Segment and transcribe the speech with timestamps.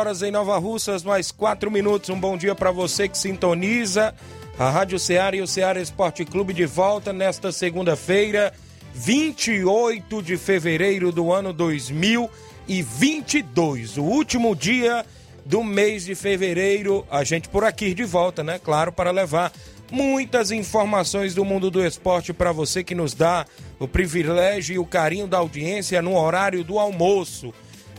[0.00, 2.08] Horas em Nova Russas, mais 4 minutos.
[2.08, 4.14] Um bom dia para você que sintoniza
[4.58, 8.50] a Rádio Ceará e o Ceará Esporte Clube de volta nesta segunda-feira,
[8.94, 13.98] 28 de fevereiro do ano 2022.
[13.98, 15.04] O último dia
[15.44, 17.06] do mês de fevereiro.
[17.10, 18.58] A gente por aqui de volta, né?
[18.58, 19.52] Claro, para levar
[19.92, 23.44] muitas informações do mundo do esporte para você que nos dá
[23.78, 27.52] o privilégio e o carinho da audiência no horário do almoço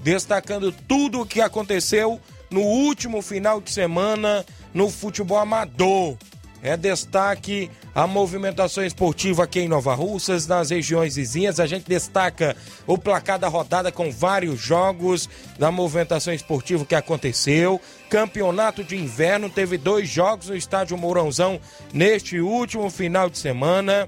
[0.04, 6.18] destacando tudo o que aconteceu no último final de semana no futebol amador.
[6.64, 11.60] É destaque a movimentação esportiva aqui em Nova Russas, nas regiões vizinhas.
[11.60, 17.82] A gente destaca o placar da rodada com vários jogos da movimentação esportiva que aconteceu.
[18.12, 21.60] Campeonato de inverno teve dois jogos no estádio Mourãozão
[21.92, 24.08] neste último final de semana.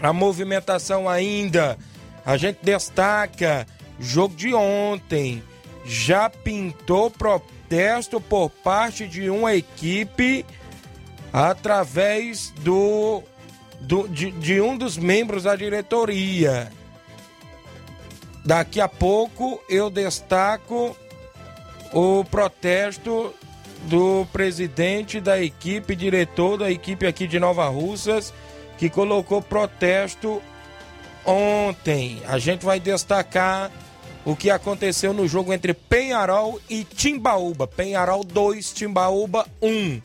[0.00, 1.76] A movimentação ainda,
[2.24, 3.66] a gente destaca
[3.98, 5.42] Jogo de ontem
[5.84, 10.44] já pintou protesto por parte de uma equipe
[11.32, 13.22] através do,
[13.80, 16.70] do de, de um dos membros da diretoria.
[18.44, 20.96] Daqui a pouco eu destaco
[21.92, 23.34] o protesto
[23.82, 28.32] do presidente da equipe, diretor da equipe aqui de Nova Russas,
[28.76, 30.42] que colocou protesto
[31.24, 32.22] ontem.
[32.26, 33.70] A gente vai destacar
[34.28, 37.66] o que aconteceu no jogo entre Penharol e Timbaúba.
[37.66, 40.02] Penharol 2, Timbaúba 1.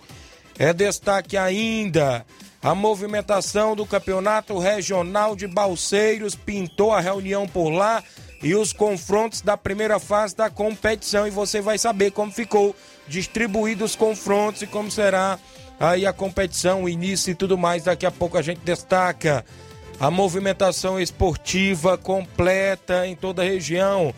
[0.58, 2.26] É destaque ainda
[2.62, 8.02] a movimentação do Campeonato Regional de Balseiros pintou a reunião por lá
[8.42, 12.74] e os confrontos da primeira fase da competição e você vai saber como ficou
[13.06, 15.38] distribuídos os confrontos e como será
[15.78, 17.84] aí a competição, o início e tudo mais.
[17.84, 19.44] Daqui a pouco a gente destaca
[20.00, 24.14] a movimentação esportiva completa em toda a região.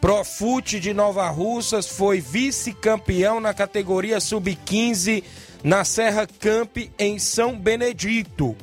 [0.00, 5.22] Profute de Nova Russas foi vice-campeão na categoria sub-15
[5.62, 8.56] na Serra Camp em São Benedito.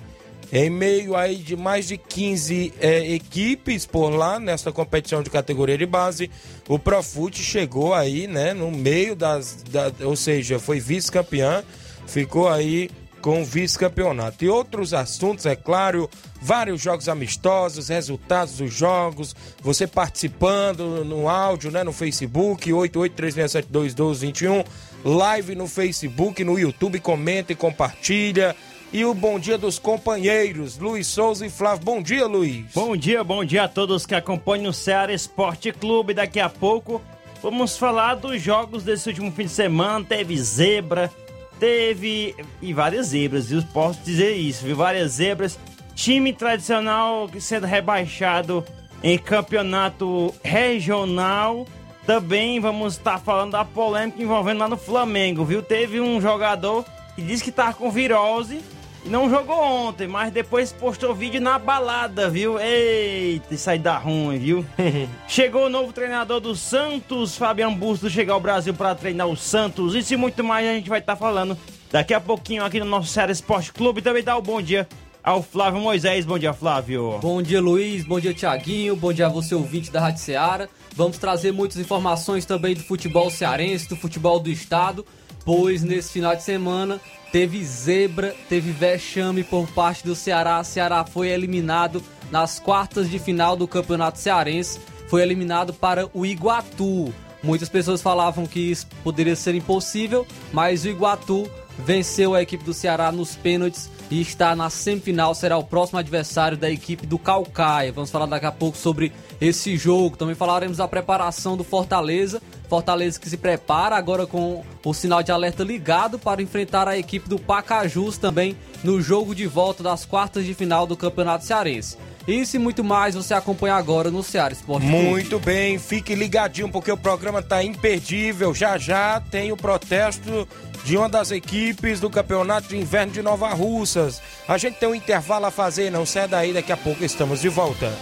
[0.51, 5.77] Em meio aí de mais de 15 é, equipes por lá nessa competição de categoria
[5.77, 6.31] de base,
[6.69, 11.63] o Profute chegou aí, né, no meio das, da, ou seja, foi vice-campeão,
[12.07, 12.89] ficou aí
[13.21, 14.43] com o vice-campeonato.
[14.45, 16.09] E outros assuntos, é claro,
[16.41, 24.65] vários jogos amistosos, resultados dos jogos, você participando no áudio, né, no Facebook, 8836721221,
[25.03, 28.55] live no Facebook, no YouTube, comenta e compartilha.
[28.91, 31.83] E o bom dia dos companheiros, Luiz Souza e Flávio.
[31.83, 32.71] Bom dia, Luiz.
[32.73, 36.13] Bom dia, bom dia a todos que acompanham o Ceará Esporte Clube.
[36.13, 37.01] Daqui a pouco
[37.43, 40.05] vamos falar dos jogos desse último fim de semana.
[40.05, 41.11] Teve zebra,
[41.59, 42.35] teve.
[42.61, 43.61] e várias zebras, viu?
[43.73, 44.75] Posso dizer isso, viu?
[44.75, 45.59] Várias zebras.
[45.95, 48.63] Time tradicional sendo rebaixado
[49.03, 51.67] em campeonato regional.
[52.05, 55.61] Também vamos estar falando da polêmica envolvendo lá no Flamengo, viu?
[55.61, 58.61] Teve um jogador que disse que tava com virose
[59.07, 62.59] não jogou ontem, mas depois postou vídeo na balada, viu?
[62.59, 64.65] Eita, isso aí dá ruim, viu?
[65.27, 69.95] Chegou o novo treinador do Santos, Fabiano Busto, chegar ao Brasil para treinar o Santos.
[69.95, 71.57] Isso e muito mais a gente vai estar falando
[71.91, 74.01] daqui a pouquinho aqui no nosso Série Esporte Clube.
[74.01, 74.87] Também dá o um bom dia
[75.23, 76.25] ao Flávio Moisés.
[76.25, 77.19] Bom dia, Flávio.
[77.19, 78.05] Bom dia, Luiz.
[78.05, 78.95] Bom dia, Tiaguinho.
[78.95, 80.67] Bom dia a você, ouvinte da Rádio Ceará.
[80.95, 85.05] Vamos trazer muitas informações também do futebol cearense, do futebol do estado,
[85.45, 86.99] pois nesse final de semana
[87.31, 90.59] teve zebra, teve vexame por parte do Ceará.
[90.59, 96.25] O Ceará foi eliminado nas quartas de final do Campeonato Cearense, foi eliminado para o
[96.25, 97.13] Iguatu.
[97.41, 102.73] Muitas pessoas falavam que isso poderia ser impossível, mas o Iguatu venceu a equipe do
[102.73, 107.91] Ceará nos pênaltis e está na semifinal, será o próximo adversário da equipe do Calcaia.
[107.91, 110.17] Vamos falar daqui a pouco sobre esse jogo.
[110.17, 115.31] Também falaremos da preparação do Fortaleza Fortaleza que se prepara agora com o sinal de
[115.31, 120.45] alerta ligado para enfrentar a equipe do Pacajus também no jogo de volta das quartas
[120.45, 121.97] de final do Campeonato Cearense.
[122.27, 124.85] Isso e muito mais você acompanha agora no Ceará Esporte.
[124.85, 128.53] Muito bem, fique ligadinho porque o programa tá imperdível.
[128.53, 130.45] Já já tem o protesto
[130.83, 134.21] de uma das equipes do Campeonato de Inverno de Nova Russas.
[134.45, 137.47] A gente tem um intervalo a fazer, não sai daí, daqui a pouco estamos de
[137.47, 137.93] volta.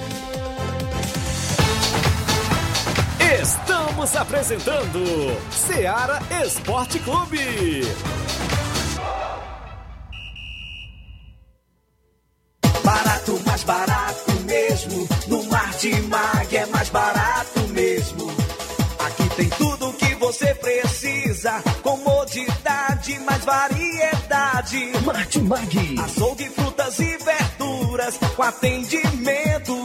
[20.35, 21.61] Você precisa.
[21.83, 24.91] Comodidade, mais variedade.
[25.05, 25.95] Martimag.
[26.03, 28.17] Açougue, frutas e verduras.
[28.35, 29.84] Com atendimento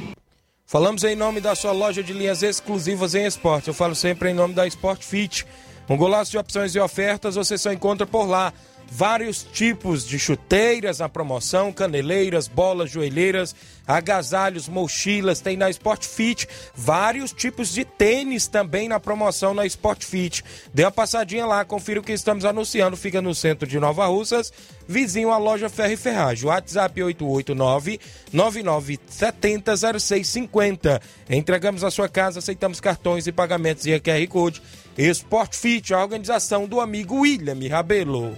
[0.71, 3.67] Falamos em nome da sua loja de linhas exclusivas em esporte.
[3.67, 5.45] Eu falo sempre em nome da Sport Fit.
[5.89, 8.53] Um golaço de opções e ofertas você só encontra por lá.
[8.93, 13.55] Vários tipos de chuteiras na promoção, caneleiras, bolas, joelheiras,
[13.87, 16.45] agasalhos, mochilas, tem na Sport Fit.
[16.75, 20.43] Vários tipos de tênis também na promoção na Sport Fit.
[20.73, 22.97] Dê uma passadinha lá, confira o que estamos anunciando.
[22.97, 24.51] Fica no centro de Nova Russas,
[24.85, 26.49] vizinho à loja Ferro e Ferragem.
[26.49, 27.97] WhatsApp 889
[28.33, 31.01] 9970 0650.
[31.29, 34.61] Entregamos a sua casa, aceitamos cartões e pagamentos e QR Code.
[34.97, 38.35] Sport Fit, a organização do amigo William Rabelo.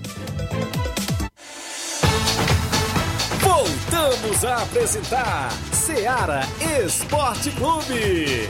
[4.03, 6.41] Voltamos a apresentar Seara
[6.85, 8.49] Esporte Clube.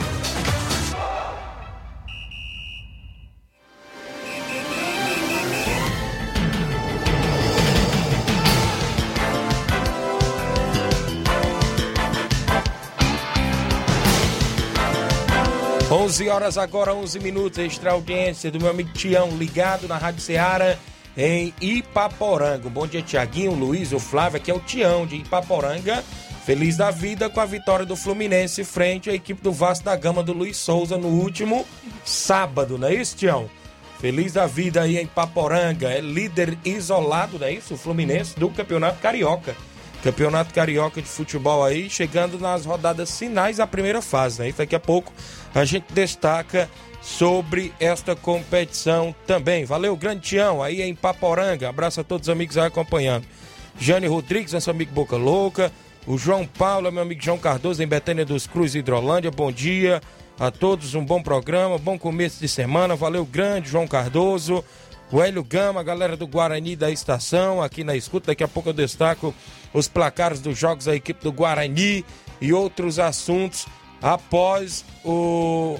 [15.88, 20.76] Onze horas agora, 11 minutos, extra audiência do meu amigo Tião, ligado na Rádio Ceará
[21.16, 22.68] em Ipaporanga.
[22.68, 26.04] Bom dia, Tiaguinho, Luiz, o Flávio, aqui é o Tião de Ipaporanga.
[26.44, 30.22] Feliz da vida com a vitória do Fluminense frente à equipe do Vasco da Gama
[30.22, 31.64] do Luiz Souza no último
[32.04, 33.48] sábado, não é isso, Tião?
[33.98, 35.88] Feliz da vida aí em Ipaporanga.
[35.88, 37.74] É líder isolado, não é isso?
[37.74, 39.56] O Fluminense do Campeonato Carioca.
[40.02, 44.50] Campeonato Carioca de Futebol aí, chegando nas rodadas finais da primeira fase, né?
[44.50, 45.10] E daqui a pouco
[45.54, 46.68] a gente destaca
[47.04, 49.64] sobre esta competição também.
[49.64, 51.68] Valeu, grande Tião, aí em Paporanga.
[51.68, 53.26] Abraço a todos os amigos aí acompanhando.
[53.78, 55.70] Jane Rodrigues, nosso amigo Boca Louca.
[56.06, 59.30] O João Paulo, meu amigo João Cardoso, em Betânia dos Cruz, Hidrolândia.
[59.30, 60.00] Bom dia
[60.38, 62.96] a todos, um bom programa, bom começo de semana.
[62.96, 64.64] Valeu, grande João Cardoso.
[65.12, 68.28] O Hélio Gama, galera do Guarani da estação, aqui na escuta.
[68.28, 69.34] Daqui a pouco eu destaco
[69.72, 72.04] os placares dos jogos da equipe do Guarani
[72.40, 73.66] e outros assuntos
[74.00, 75.78] após o.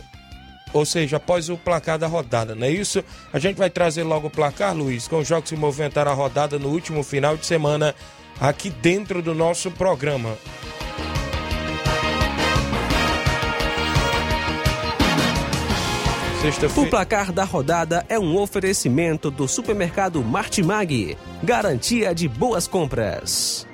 [0.75, 3.03] Ou seja, após o placar da rodada, não é isso?
[3.33, 6.59] A gente vai trazer logo o placar, Luiz, com os jogos que movimentaram a rodada
[6.59, 7.95] no último final de semana
[8.41, 10.37] aqui dentro do nosso programa.
[16.77, 21.17] O placar da rodada é um oferecimento do supermercado Martimag.
[21.43, 23.67] Garantia de boas compras.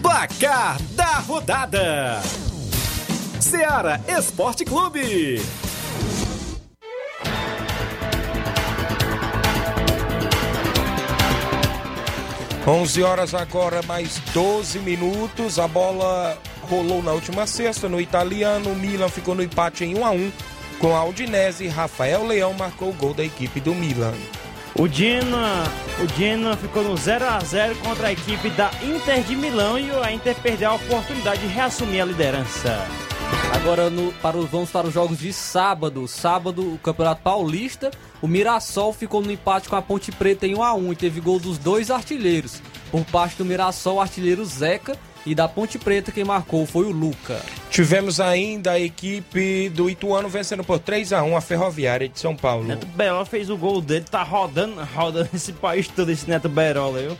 [0.00, 2.22] Placar da rodada:
[3.48, 5.40] Seara Esporte Clube.
[12.66, 15.58] 11 horas agora, mais 12 minutos.
[15.58, 16.36] A bola
[16.68, 18.72] rolou na última sexta no italiano.
[18.72, 20.32] O Milan ficou no empate em 1 a 1
[20.78, 21.68] com a Udinese.
[21.68, 24.12] Rafael Leão marcou o gol da equipe do Milan.
[24.78, 25.64] O Genoa,
[26.04, 29.90] o Genoa ficou no 0 a 0 contra a equipe da Inter de Milão e
[29.90, 32.86] a Inter perdeu a oportunidade de reassumir a liderança.
[33.62, 36.06] Agora no- para os- vamos para os jogos de sábado.
[36.08, 37.90] Sábado, o Campeonato Paulista.
[38.22, 41.20] O Mirassol ficou no empate com a Ponte Preta em 1 a 1 e teve
[41.20, 42.62] gol dos dois artilheiros.
[42.90, 44.96] Por parte do Mirassol, o artilheiro Zeca
[45.26, 47.40] e da Ponte Preta quem marcou foi o Luca.
[47.70, 52.34] Tivemos ainda a equipe do Ituano vencendo por 3 a 1 a Ferroviária de São
[52.34, 52.64] Paulo.
[52.64, 57.00] Neto Berola fez o gol dele, tá rodando, rodando esse país todo, esse Neto Berola,
[57.00, 57.18] viu?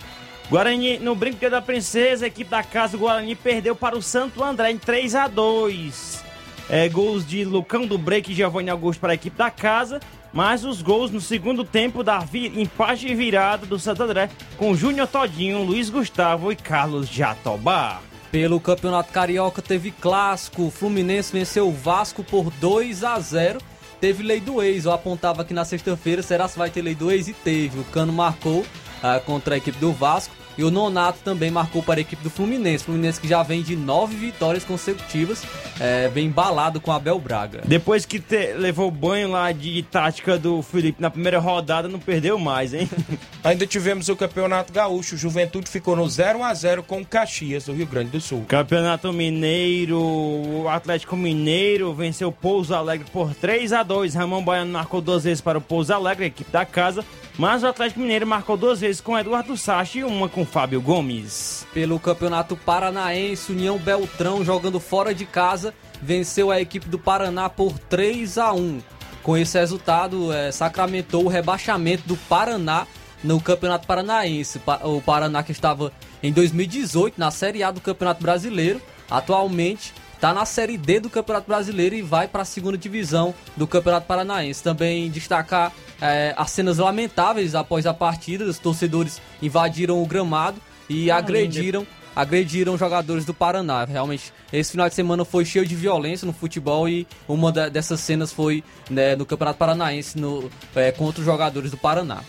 [0.49, 4.43] Guarani, no Brinquedo da Princesa, a equipe da casa do Guarani perdeu para o Santo
[4.43, 6.27] André em 3 a 2
[6.69, 10.01] é, Gols de Lucão do Break e Giovanni Augusto para a equipe da casa.
[10.33, 12.23] mas os gols no segundo tempo da
[12.55, 18.01] empate virada do Santo André com Júnior Todinho, Luiz Gustavo e Carlos Jatobá.
[18.31, 23.59] Pelo Campeonato Carioca teve clássico, o Fluminense venceu o Vasco por 2 a 0.
[24.01, 27.11] Teve lei do ex, eu apontava aqui na sexta-feira, será se vai ter lei do
[27.11, 27.27] ex?
[27.27, 27.81] E teve.
[27.81, 28.67] O Cano marcou
[29.03, 32.29] ah, contra a equipe do Vasco e o Nonato também marcou para a equipe do
[32.29, 32.85] Fluminense.
[32.85, 35.43] Fluminense que já vem de nove vitórias consecutivas,
[35.81, 37.63] é, bem embalado com Abel Braga.
[37.65, 42.01] Depois que te- levou o banho lá de tática do Felipe na primeira rodada, não
[42.01, 42.91] perdeu mais, hein?
[43.45, 45.15] Ainda tivemos o Campeonato Gaúcho.
[45.15, 48.45] O Juventude ficou no 0 a 0 com o Caxias do Rio Grande do Sul.
[48.49, 54.73] Campeonato Mineiro, o Atlético Mineiro venceu o Pouso Alegre por 3 a 2 Ramon Baiano
[54.73, 57.05] marcou duas vezes para o Pouso Alegre, a equipe da casa,
[57.39, 61.65] mas o Atlético Mineiro marcou duas vezes com Eduardo Sachi e uma com Fábio Gomes.
[61.73, 67.79] Pelo Campeonato Paranaense, União Beltrão jogando fora de casa, venceu a equipe do Paraná por
[67.79, 68.81] 3 a 1.
[69.23, 72.87] Com esse resultado, eh, sacramentou o rebaixamento do Paraná
[73.23, 74.59] no Campeonato Paranaense.
[74.59, 80.35] Pa- O Paraná que estava em 2018 na Série A do Campeonato Brasileiro, atualmente está
[80.35, 84.61] na Série D do Campeonato Brasileiro e vai para a segunda divisão do Campeonato Paranaense.
[84.61, 85.73] Também destacar
[86.03, 92.77] eh, as cenas lamentáveis após a partida, os torcedores invadiram o gramado e agrediram agrediram
[92.77, 93.85] jogadores do Paraná.
[93.85, 98.33] Realmente, esse final de semana foi cheio de violência no futebol e uma dessas cenas
[98.33, 102.25] foi né, no Campeonato Paranaense no, é, contra os jogadores do Paraná.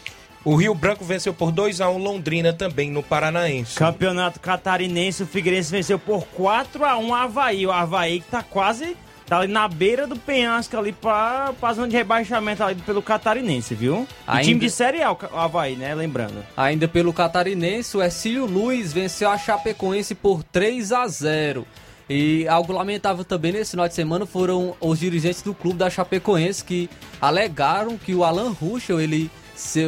[0.46, 3.75] O Rio Branco venceu por 2 a 1 Londrina também no Paranaense.
[3.75, 7.67] Campeonato Catarinense, o Figueirense venceu por 4 a 1 o Havaí.
[7.67, 8.96] O Havaí que tá quase
[9.27, 13.75] tá ali na beira do penhasco ali pra, pra zona de rebaixamento ali pelo Catarinense,
[13.75, 14.08] viu?
[14.25, 15.93] Ainda- time de Série A, o o Havaí, né?
[15.93, 16.43] Lembrando.
[16.58, 21.67] Ainda pelo Catarinense, o Ercílio Luiz venceu a Chapecoense por 3 a 0.
[22.10, 26.63] E algo lamentável também nesse final de semana foram os dirigentes do clube da Chapecoense
[26.63, 26.89] que
[27.22, 29.29] alegaram que o Alan Ruschel ele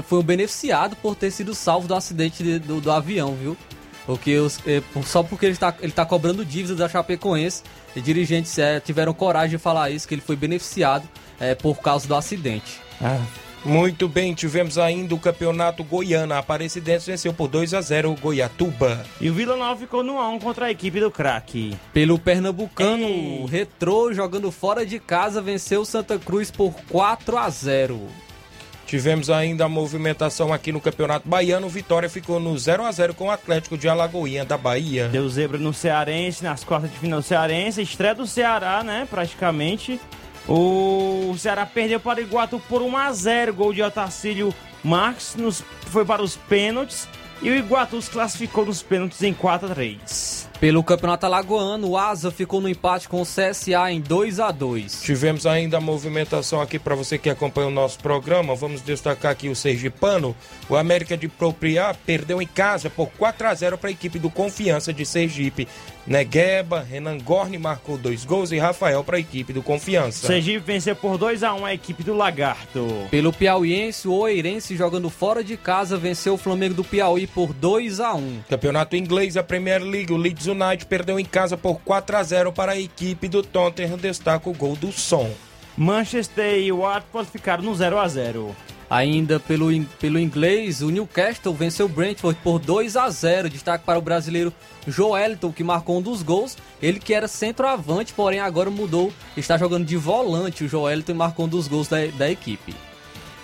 [0.08, 3.56] foi um beneficiado por ter sido salvo do acidente de- do, do avião, viu?
[4.06, 4.60] Porque os-
[4.94, 7.64] por- só porque ele está ele tá cobrando dívidas da Chapecoense,
[7.96, 11.08] e dirigentes eh, tiveram coragem de falar isso, que ele foi beneficiado
[11.40, 12.80] eh, por causa do acidente.
[13.64, 16.34] Muito bem, tivemos ainda o Campeonato Goiano.
[16.34, 19.06] A Aparecidense venceu por 2 a 0 o Goiatuba.
[19.20, 21.78] E o Vila Nova ficou no 1 contra a equipe do craque.
[21.94, 23.40] Pelo Pernambucano, Ei.
[23.44, 28.00] o Retrô jogando fora de casa venceu o Santa Cruz por 4 a 0.
[28.92, 31.70] Tivemos ainda a movimentação aqui no Campeonato Baiano.
[31.70, 35.08] Vitória ficou no 0 a 0 com o Atlético de Alagoinha da Bahia.
[35.08, 37.82] Deu zebra no Cearense, nas quartas de final Cearense.
[37.82, 39.08] Estreia do Ceará, né?
[39.10, 39.98] Praticamente.
[40.46, 45.64] O Ceará perdeu para o Iguatu por 1 a 0 Gol de Otacílio Marques nos,
[45.86, 47.08] foi para os pênaltis.
[47.42, 51.98] E o Iguatu se classificou nos pênaltis em 4 a 3 Pelo Campeonato Alagoano, o
[51.98, 55.02] Asa ficou no empate com o CSA em 2 a 2.
[55.02, 58.54] Tivemos ainda a movimentação aqui para você que acompanha o nosso programa.
[58.54, 60.36] Vamos destacar aqui o Sergipano.
[60.70, 64.30] O América de Propriar perdeu em casa por 4 a 0 para a equipe do
[64.30, 65.68] Confiança de Sergipe.
[66.06, 70.28] Negueba, Renan Gorni marcou dois gols e Rafael para a equipe do Confiança.
[70.28, 73.08] Sergipe venceu por 2 a 1 a equipe do Lagarto.
[73.10, 78.00] Pelo Piauiense, o Oeirense jogando fora de casa venceu o Flamengo do Piauí por 2
[78.00, 78.42] a 1.
[78.50, 82.52] Campeonato inglês, a Premier League, o Leeds United perdeu em casa por 4 a 0
[82.52, 83.98] para a equipe do Tottenham.
[83.98, 85.30] Destaca o gol do som.
[85.78, 88.56] Manchester e Watford ficaram no 0 a 0
[88.90, 89.68] Ainda pelo,
[90.02, 93.50] pelo inglês, o Newcastle venceu o Brentford por 2 a 0.
[93.50, 94.54] Destaque para o brasileiro
[94.86, 96.58] Joeliton, que marcou um dos gols.
[96.82, 100.66] Ele que era centroavante, porém agora mudou, está jogando de volante.
[100.66, 102.76] O Joeliton marcou um dos gols da, da equipe.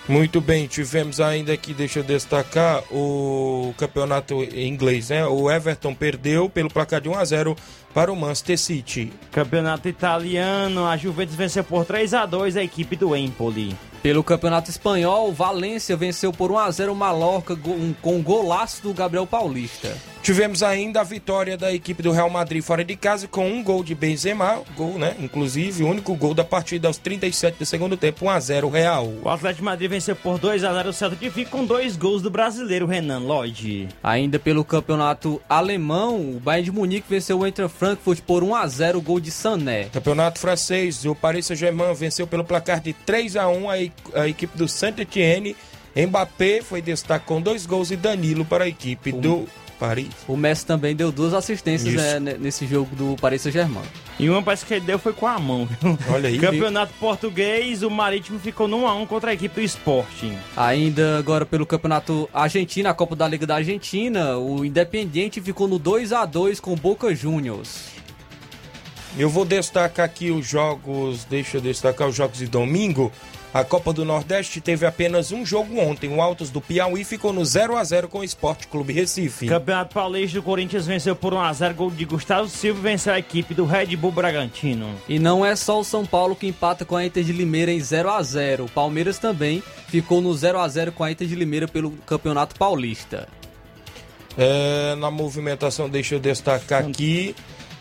[0.08, 5.26] Muito bem, tivemos ainda aqui, deixa eu destacar, o campeonato inglês, né?
[5.26, 7.56] O Everton perdeu pelo placar de 1 a 0
[7.92, 9.12] para o Manchester City.
[9.30, 13.76] Campeonato italiano, a Juventus venceu por 3 a 2 a equipe do Empoli.
[14.08, 17.54] Pelo Campeonato Espanhol, o Valência venceu por 1 a 0 o Mallorca
[18.00, 19.94] com um golaço do Gabriel Paulista.
[20.22, 23.82] Tivemos ainda a vitória da equipe do Real Madrid fora de casa com um gol
[23.82, 25.14] de Benzema, gol, né?
[25.20, 29.06] Inclusive, o único gol da partida aos 37 do segundo tempo, 1 a 0 Real.
[29.22, 31.96] O Atlético de Madrid venceu por 2 a 0 o Celta de Vigo com dois
[31.96, 33.88] gols do brasileiro Renan Lodge.
[34.02, 38.66] Ainda pelo Campeonato Alemão, o Bayern de Munique venceu o Eintracht Frankfurt por 1 a
[38.66, 39.84] 0 o gol de Sané.
[39.84, 44.28] Campeonato francês, o Paris Saint-Germain venceu pelo placar de 3 a 1 a, e- a
[44.28, 45.56] equipe do Saint-Etienne.
[45.96, 49.48] Mbappé foi destaque com dois gols e Danilo para a equipe do
[49.80, 50.08] Paris.
[50.28, 53.82] O Messi também deu duas assistências né, ne- nesse jogo do Paris Saint-Germain.
[54.18, 55.98] E uma parece que ele deu foi com a mão, viu?
[56.12, 56.38] Olha aí.
[56.40, 60.36] Campeonato português, o Marítimo ficou no 1 a 1 contra a equipe do Sporting.
[60.56, 65.78] Ainda agora pelo Campeonato Argentino, a Copa da Liga da Argentina, o Independiente ficou no
[65.78, 67.86] 2 a 2 com o Boca Juniors.
[69.16, 73.10] Eu vou destacar aqui os jogos, deixa eu destacar os jogos de domingo.
[73.52, 76.14] A Copa do Nordeste teve apenas um jogo ontem.
[76.14, 79.46] O Altos do Piauí ficou no 0 a 0 com o Esporte Clube Recife.
[79.46, 83.64] Campeonato Paulista, o Corinthians venceu por 1x0, gol de Gustavo Silva venceu a equipe do
[83.64, 84.94] Red Bull Bragantino.
[85.08, 87.80] E não é só o São Paulo que empata com a Inter de Limeira em
[87.80, 91.34] 0 a 0 O Palmeiras também ficou no 0 a 0 com a Inter de
[91.34, 93.28] Limeira pelo Campeonato Paulista.
[94.36, 97.34] É, na movimentação, deixa eu destacar aqui.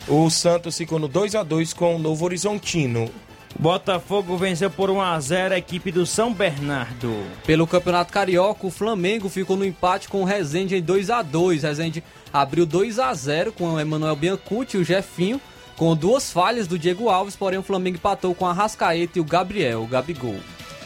[0.08, 3.12] O Santos ficou no 2 a 2 com o Novo Horizontino.
[3.60, 7.24] Botafogo venceu por 1x0 a equipe do São Bernardo.
[7.46, 11.64] Pelo Campeonato Carioca, o Flamengo ficou no empate com o Rezende em 2 a 2
[11.64, 15.42] Rezende abriu 2 a 0 com o Emanuel Biancucci e o Jefinho,
[15.76, 19.26] com duas falhas do Diego Alves, porém o Flamengo empatou com a Rascaeta e o
[19.26, 20.40] Gabriel, o Gabigol.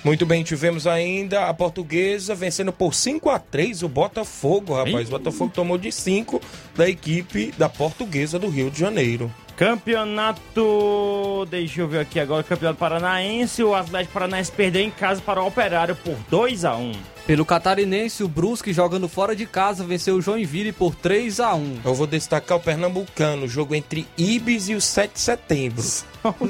[0.04, 5.08] Muito bem, tivemos ainda a portuguesa vencendo por 5 a 3 o Botafogo, rapaz.
[5.08, 6.42] O Botafogo tomou de 5
[6.76, 9.32] da equipe da portuguesa do Rio de Janeiro.
[9.62, 11.46] Campeonato.
[11.48, 12.42] Deixa eu ver aqui agora.
[12.42, 13.64] Campeonato Paranaense.
[13.64, 16.94] O Atlético Paranaense perdeu em casa para o Operário por 2 a 1
[17.28, 21.80] Pelo Catarinense, o Brusque jogando fora de casa venceu o Joinville por 3 a 1
[21.86, 25.84] Eu vou destacar o Pernambucano, jogo entre Ibis e o 7 de setembro.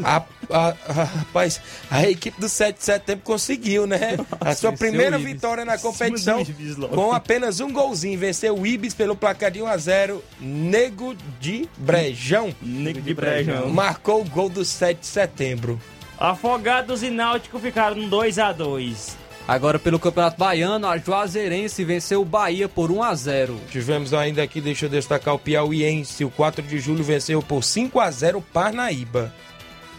[0.03, 4.17] A, a- a- rapaz, a equipe do 7 de setembro conseguiu, né?
[4.39, 6.43] a sua primeira vitória na competição
[6.89, 8.17] com apenas um golzinho.
[8.17, 12.55] Venceu o Ibis pelo placar de 1 a 0 Nego de Brejão.
[12.61, 13.69] Nego de Brejão.
[13.69, 15.79] Marcou o gol do 7 de setembro.
[16.19, 22.21] Afogados e Náutico ficaram no 2 a 2 Agora pelo Campeonato Baiano, a Juazeirense venceu
[22.21, 26.23] o Bahia por 1 a 0 Tivemos ainda aqui, deixa eu destacar o Piauiense.
[26.23, 29.33] O 4 de julho venceu por 5 a 0 o Parnaíba.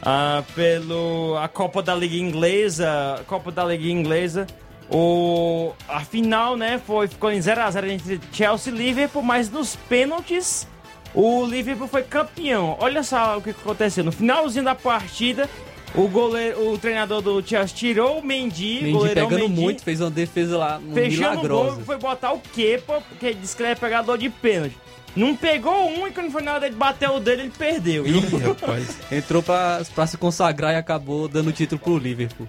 [0.01, 4.47] Ah, pelo a Copa da Liga Inglesa, Copa da Liga Inglesa,
[4.91, 9.49] o a final, né, foi ficou em 0 a 0 entre Chelsea e Liverpool, mas
[9.49, 10.67] nos pênaltis
[11.15, 12.77] o Liverpool foi campeão.
[12.81, 15.49] Olha só o que aconteceu no finalzinho da partida.
[15.95, 20.01] O goleiro, o treinador do Chelsea tirou o Mendy, Mendy goleirão pegando Mendy, muito, fez
[20.01, 21.85] uma defesa lá um fechando o gol, milagrosa.
[21.85, 24.77] foi botar o Kepa, porque disse que ele é pegador de pênalti.
[25.15, 28.07] Não pegou um e quando foi na hora de bater o dele, ele perdeu.
[28.07, 28.97] Ih, rapaz.
[29.13, 32.49] Entrou pra, pra se consagrar e acabou dando o título pro Liverpool.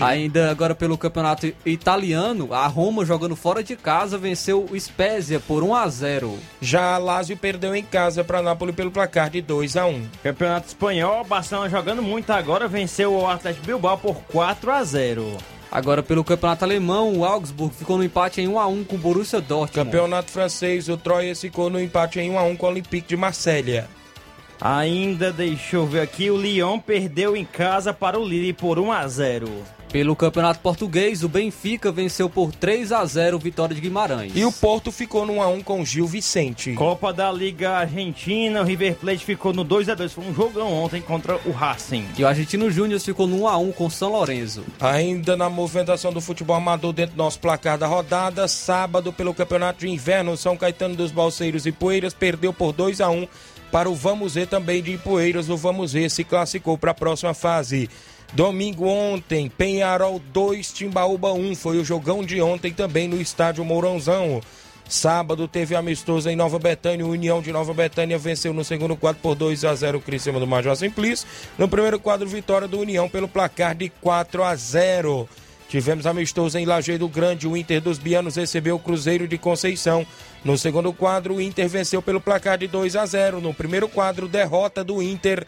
[0.00, 5.62] Ainda agora pelo campeonato italiano, a Roma jogando fora de casa venceu o Spezia por
[5.62, 6.38] 1 a 0.
[6.60, 10.06] Já a Lazio perdeu em casa para Nápoles pelo placar de 2 a 1.
[10.22, 15.36] Campeonato Espanhol, Barcelona jogando muito agora, venceu o Atlético Bilbao por 4 a 0
[15.70, 18.98] Agora pelo campeonato alemão, o Augsburg ficou no empate em 1 a 1 com o
[18.98, 19.90] Borussia Dortmund.
[19.90, 23.16] Campeonato francês, o Troyes ficou no empate em 1 a 1 com o Olympique de
[23.16, 23.88] Marselha.
[24.60, 28.92] Ainda, deixa eu ver aqui, o Lyon perdeu em casa para o Lille por 1
[28.92, 33.80] a 0 Pelo campeonato português, o Benfica venceu por 3 a 0 o Vitória de
[33.80, 34.30] Guimarães.
[34.36, 36.74] E o Porto ficou no 1 a 1 com o Gil Vicente.
[36.74, 40.72] Copa da Liga Argentina, o River Plate ficou no 2 a 2 Foi um jogão
[40.72, 42.06] ontem contra o Racing.
[42.16, 44.64] E o Argentino Júnior ficou no 1 a 1 com o São Lourenço.
[44.78, 49.80] Ainda na movimentação do futebol amador dentro do nosso placar da rodada, sábado pelo Campeonato
[49.80, 53.26] de Inverno, São Caetano dos Balseiros e Poeiras perdeu por 2 a 1
[53.72, 55.48] para o Vamos Ver também de Ipueiras.
[55.48, 57.88] O Vamos Ver se classificou para a próxima fase.
[58.32, 61.56] Domingo ontem, Penharol 2, Timbaúba 1.
[61.56, 64.40] Foi o jogão de ontem também no estádio Mourãozão.
[64.88, 67.04] Sábado teve amistoso em Nova Betânia.
[67.04, 70.46] União de Nova Betânia venceu no segundo quadro por 2 a 0 o Criciúma do
[70.46, 71.26] Major Simplício.
[71.58, 75.28] No primeiro quadro, vitória do União pelo placar de 4 a 0.
[75.68, 77.48] Tivemos amistoso em Lajeado Grande.
[77.48, 80.06] O Inter dos Bianos recebeu o Cruzeiro de Conceição.
[80.44, 83.40] No segundo quadro, o Inter venceu pelo placar de 2 a 0.
[83.40, 85.46] No primeiro quadro, derrota do Inter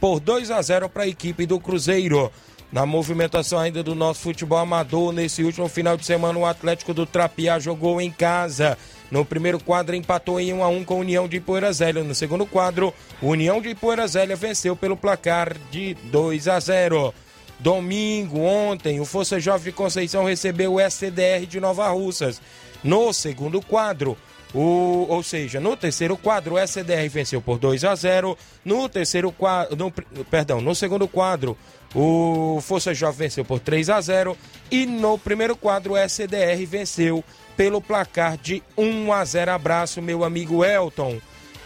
[0.00, 2.30] por 2 a 0 para a equipe do Cruzeiro.
[2.72, 7.06] Na movimentação ainda do nosso futebol amador, nesse último final de semana, o Atlético do
[7.06, 8.76] Trapiá jogou em casa.
[9.10, 12.02] No primeiro quadro, empatou em 1 a 1 com a União de Poeira Zélia.
[12.02, 17.14] No segundo quadro, o União de Poeira Zélia venceu pelo placar de 2 a 0.
[17.60, 22.40] Domingo, ontem, o Força Jovem de Conceição recebeu o SCDR de Nova Russas.
[22.82, 24.16] No segundo quadro,
[24.54, 28.38] o, ou seja, no terceiro quadro, o SCDR venceu por 2 a 0.
[28.64, 29.92] No terceiro quadro,
[30.30, 31.58] perdão, no segundo quadro,
[31.92, 34.36] o Força Jovem venceu por 3 a 0
[34.70, 37.24] e no primeiro quadro o SCDR venceu
[37.56, 39.50] pelo placar de 1 a 0.
[39.50, 41.18] Abraço, meu amigo Elton.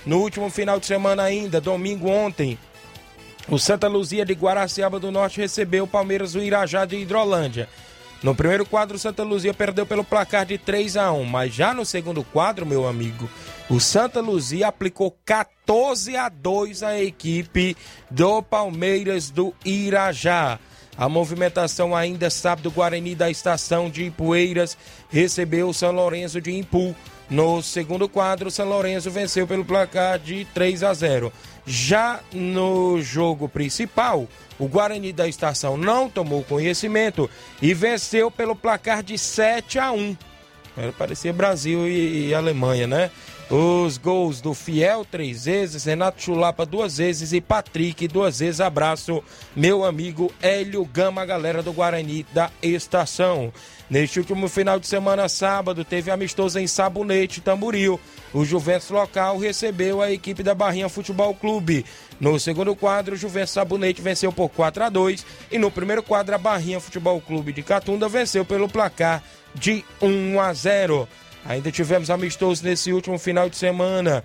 [0.06, 2.58] No último final de semana ainda, domingo ontem,
[3.50, 7.68] o Santa Luzia de Guaraciaba do Norte recebeu o Palmeiras do Irajá de Hidrolândia.
[8.22, 11.84] No primeiro quadro, Santa Luzia perdeu pelo placar de 3 a 1 mas já no
[11.84, 13.30] segundo quadro, meu amigo,
[13.70, 17.76] o Santa Luzia aplicou 14 a 2 à equipe
[18.10, 20.58] do Palmeiras do Irajá.
[20.96, 24.76] A movimentação ainda sábado, Guarani da estação de Ipueiras
[25.08, 26.92] recebeu o São Lourenço de Impu.
[27.30, 31.32] No segundo quadro, São Lourenço venceu pelo placar de 3 a 0.
[31.66, 34.26] Já no jogo principal,
[34.58, 37.28] o Guarani da Estação não tomou conhecimento
[37.60, 40.16] e venceu pelo placar de 7 a 1.
[40.96, 43.10] Parecia Brasil e, e Alemanha, né?
[43.50, 48.60] Os gols do Fiel três vezes, Renato Chulapa duas vezes e Patrick duas vezes.
[48.60, 49.24] Abraço,
[49.56, 53.50] meu amigo Hélio Gama, galera do Guarani da Estação.
[53.88, 57.98] Neste último final de semana, sábado, teve amistoso em Sabonete, Tamboril.
[58.34, 61.86] O Juventus local recebeu a equipe da Barrinha Futebol Clube.
[62.20, 66.34] No segundo quadro, o Juventus Sabonete venceu por 4 a 2 e no primeiro quadro,
[66.34, 69.22] a Barrinha Futebol Clube de Catunda venceu pelo placar
[69.54, 71.08] de 1 a 0.
[71.48, 74.22] Ainda tivemos amistoso nesse último final de semana.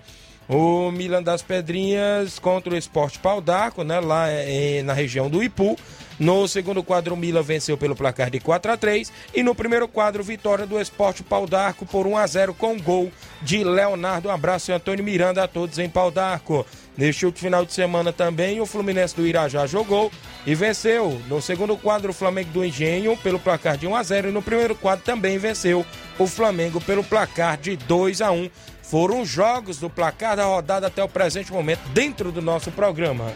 [0.48, 5.42] O Milan das Pedrinhas contra o Esporte Pau d'Arco, né, lá é, na região do
[5.42, 5.76] Ipu.
[6.18, 9.88] No segundo quadro, o Milan venceu pelo placar de 4 a 3 e no primeiro
[9.88, 13.10] quadro, vitória do Esporte Pau d'Arco por 1 a 0 com gol
[13.42, 14.28] de Leonardo.
[14.28, 16.64] Um abraço e Antônio Miranda a todos em Pau d'Arco.
[16.96, 20.12] Neste último final de semana também, o Fluminense do Irajá jogou
[20.46, 21.20] e venceu.
[21.26, 24.42] No segundo quadro, o Flamengo do Engenho pelo placar de 1 a 0 e no
[24.42, 25.84] primeiro quadro também venceu
[26.16, 28.48] o Flamengo pelo placar de 2 a 1.
[28.84, 33.32] Foram jogos do placar da rodada até o presente momento dentro do nosso programa.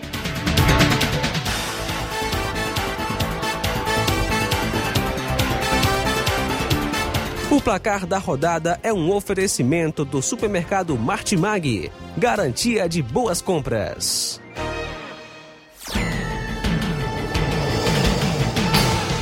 [7.51, 11.91] O placar da rodada é um oferecimento do supermercado Martimag.
[12.17, 14.39] Garantia de boas compras.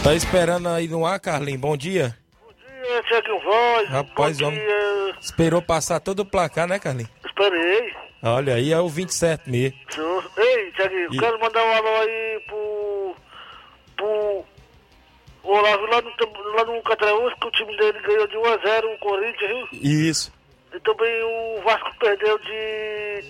[0.02, 1.60] Tá esperando aí no ar, Carlinhos?
[1.60, 2.16] Bom dia.
[3.44, 3.88] Voz.
[3.88, 4.60] Rapaz, homem.
[5.20, 7.10] Esperou passar todo o placar, né, Carlinhos?
[7.24, 7.94] Esperei.
[8.22, 9.76] Olha, aí é o 27 mesmo.
[10.36, 13.16] Ei, Tiaguinho, E- quero mandar um alô aí pro.
[13.96, 14.44] pro.
[15.44, 16.10] Olavo lá no,
[16.56, 16.82] lá no
[17.40, 19.68] que o time dele ganhou de 1x0 o Corinthians, viu?
[19.80, 20.32] Isso.
[20.74, 23.24] E também o Vasco perdeu de.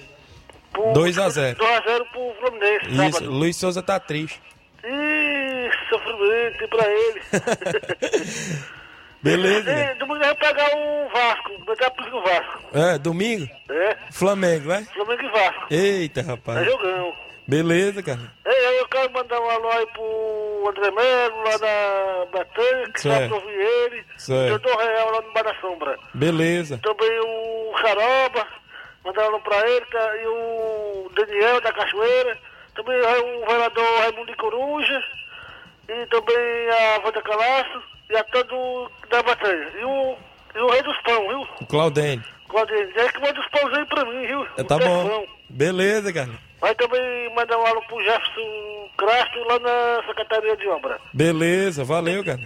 [0.72, 1.58] por- 2 a 0.
[1.58, 2.96] 2x0 pro Fluminense, Isso.
[2.96, 3.30] sábado.
[3.32, 4.40] Luiz Souza tá triste.
[4.82, 7.22] Ih, sofrimento pra ele.
[9.22, 9.70] Beleza.
[9.70, 12.62] Ei, domingo nós vamos pegar o Vasco, polícia no Vasco.
[12.74, 13.48] É, domingo?
[13.70, 14.86] É, Flamengo, né?
[14.94, 15.66] Flamengo e Vasco.
[15.70, 16.64] Eita, É rapaz.
[16.66, 17.14] jogão.
[17.48, 18.20] Beleza, cara.
[18.44, 23.20] Aí eu quero mandar um alô aí pro André Melo, lá na Batanha, que Certo.
[23.20, 24.04] sabe ouvir ele.
[24.16, 24.48] Certo.
[24.52, 25.96] Eu dou real lá no Bar da Sombra.
[26.12, 26.80] Beleza.
[26.82, 28.46] Também o Xaroba,
[29.04, 30.16] mandar um alô pra ele, tá?
[30.16, 32.36] e o Daniel da Cachoeira.
[32.74, 35.02] Também o vereador Raimundo de Coruja.
[35.88, 37.82] E também a Wanda Calaço.
[38.10, 39.68] E a todo da Batanha.
[39.80, 40.16] E o,
[40.54, 41.40] e o Rei dos Pão, viu?
[41.60, 42.24] O Claudênio.
[42.48, 44.46] Claudinho, é que manda os pãozinhos pra mim, viu?
[44.56, 45.08] É, Tá bom.
[45.08, 45.26] pão.
[45.50, 46.30] Beleza, cara.
[46.60, 50.98] Vai também mandar um alô pro Jefferson Crasto lá na Secretaria de Obra.
[51.12, 52.40] Beleza, valeu, cara.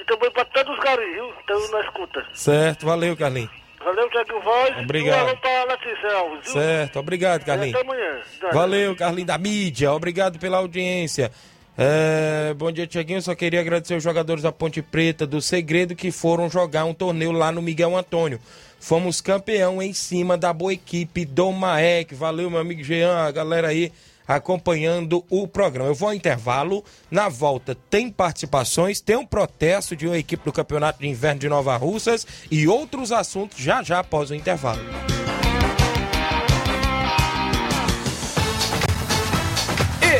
[0.00, 1.30] E também pra todos os garis, viu?
[1.40, 2.24] Estão na escuta.
[2.34, 3.50] Certo, valeu, Carlinhos.
[3.82, 4.78] Valeu, Tiago Voz.
[4.78, 5.26] Obrigado.
[5.68, 6.48] Letícia Alves?
[6.50, 7.74] Certo, obrigado, Carlinhos.
[7.74, 8.20] até amanhã.
[8.52, 9.92] Valeu, Carlinhos da mídia.
[9.92, 11.30] Obrigado pela audiência.
[11.78, 13.20] É, bom dia, Tiaguinho.
[13.20, 17.32] Só queria agradecer os jogadores da Ponte Preta do Segredo que foram jogar um torneio
[17.32, 18.40] lá no Miguel Antônio.
[18.80, 22.14] Fomos campeão em cima da boa equipe do Maek.
[22.14, 23.92] Valeu, meu amigo Jean, a galera aí
[24.26, 25.90] acompanhando o programa.
[25.90, 26.84] Eu vou ao intervalo.
[27.10, 31.48] Na volta tem participações, tem um protesto de uma equipe do Campeonato de Inverno de
[31.48, 34.80] Nova Russas e outros assuntos já já após o intervalo.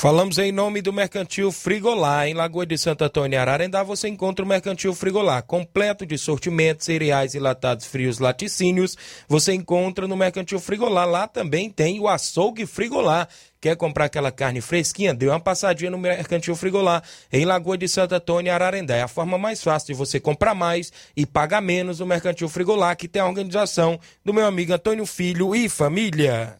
[0.00, 2.26] Falamos em nome do Mercantil Frigolá.
[2.26, 6.86] Em Lagoa de Santo Antônio e Ararendá você encontra o Mercantil Frigolá, completo de sortimentos,
[6.86, 8.96] cereais, enlatados frios, laticínios.
[9.28, 11.04] Você encontra no Mercantil Frigolá.
[11.04, 13.28] Lá também tem o açougue Frigolá.
[13.60, 15.12] Quer comprar aquela carne fresquinha?
[15.12, 18.96] Dê uma passadinha no Mercantil Frigolá, em Lagoa de Santo Antônio e Ararendá.
[18.96, 22.94] É a forma mais fácil de você comprar mais e pagar menos no Mercantil Frigolá,
[22.94, 26.59] que tem a organização do meu amigo Antônio Filho e família.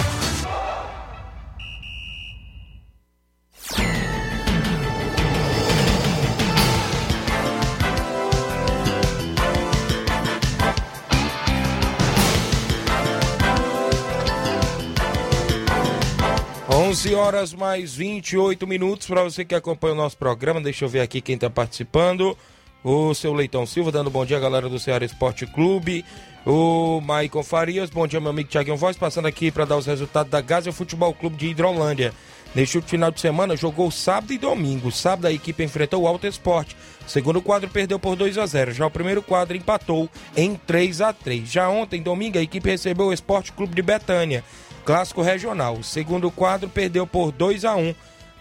[16.91, 20.59] 11 horas mais 28 minutos para você que acompanha o nosso programa.
[20.59, 22.37] Deixa eu ver aqui quem está participando.
[22.83, 26.03] O seu Leitão Silva dando bom dia, galera do Ceará Esporte Clube.
[26.45, 30.29] O Maicon Farias, bom dia, meu amigo Thiaguinho Voz, passando aqui para dar os resultados
[30.29, 32.13] da Gaza Futebol Clube de Hidrolândia.
[32.53, 34.91] Neste último final de semana, jogou sábado e domingo.
[34.91, 36.75] Sábado, a equipe enfrentou o Alto Esporte.
[37.07, 41.13] Segundo quadro, perdeu por 2 a 0 Já o primeiro quadro empatou em 3 a
[41.13, 44.43] 3 Já ontem, domingo, a equipe recebeu o Esporte Clube de Betânia.
[44.83, 45.81] Clássico regional.
[45.81, 47.95] Segundo quadro perdeu por 2 a 1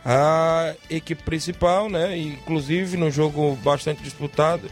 [0.05, 2.19] A equipe principal, né?
[2.19, 4.69] Inclusive num jogo bastante disputado.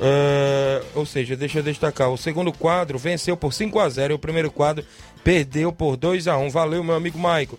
[0.00, 2.10] é, ou seja, deixa eu destacar.
[2.10, 4.84] O segundo quadro venceu por 5 a 0 e o primeiro quadro
[5.22, 7.56] perdeu por 2 a 1 Valeu, meu amigo Maico.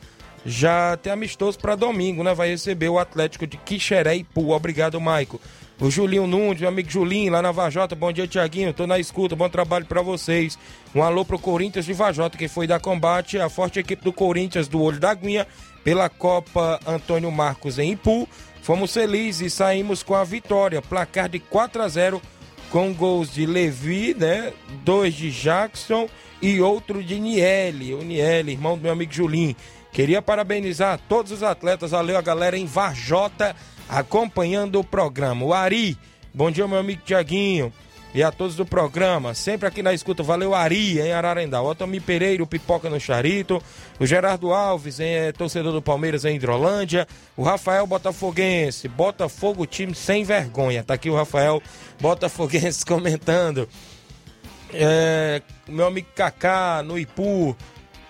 [0.49, 2.33] Já tem amistoso para domingo, né?
[2.33, 4.51] Vai receber o Atlético de Quixeré e Pu.
[4.51, 5.41] Obrigado, Maico.
[5.77, 7.95] O Julinho Nunes, meu amigo Julinho, lá na Vajota.
[7.95, 8.73] Bom dia, Tiaguinho.
[8.73, 9.35] Tô na escuta.
[9.35, 10.57] Bom trabalho para vocês.
[10.95, 14.69] Um alô pro Corinthians de Vajota, que foi dar combate à forte equipe do Corinthians
[14.69, 15.45] do Olho da Aguinha
[15.83, 18.25] pela Copa Antônio Marcos em Ipu.
[18.61, 20.81] Fomos felizes e saímos com a vitória.
[20.81, 22.21] Placar de 4 a 0
[22.69, 24.53] com gols de Levi, né?
[24.85, 26.07] Dois de Jackson
[26.41, 27.93] e outro de Niele.
[27.93, 29.55] O Niele, irmão do meu amigo Julinho.
[29.91, 33.55] Queria parabenizar todos os atletas, valeu a galera em Varjota
[33.89, 35.45] acompanhando o programa.
[35.45, 35.97] O Ari,
[36.33, 37.71] bom dia meu amigo Tiaguinho.
[38.13, 41.99] E a todos do programa, sempre aqui na escuta, valeu Ari em Ararendá, o Otami
[41.99, 43.61] Pereira, o Pipoca no Charito,
[43.99, 49.93] o Gerardo Alves, em, é, torcedor do Palmeiras em Hidrolândia, o Rafael Botafoguense, Botafogo time
[49.93, 51.61] sem vergonha, tá aqui o Rafael
[51.99, 53.67] Botafoguense comentando,
[54.73, 57.55] é, meu amigo Kaká no Ipu,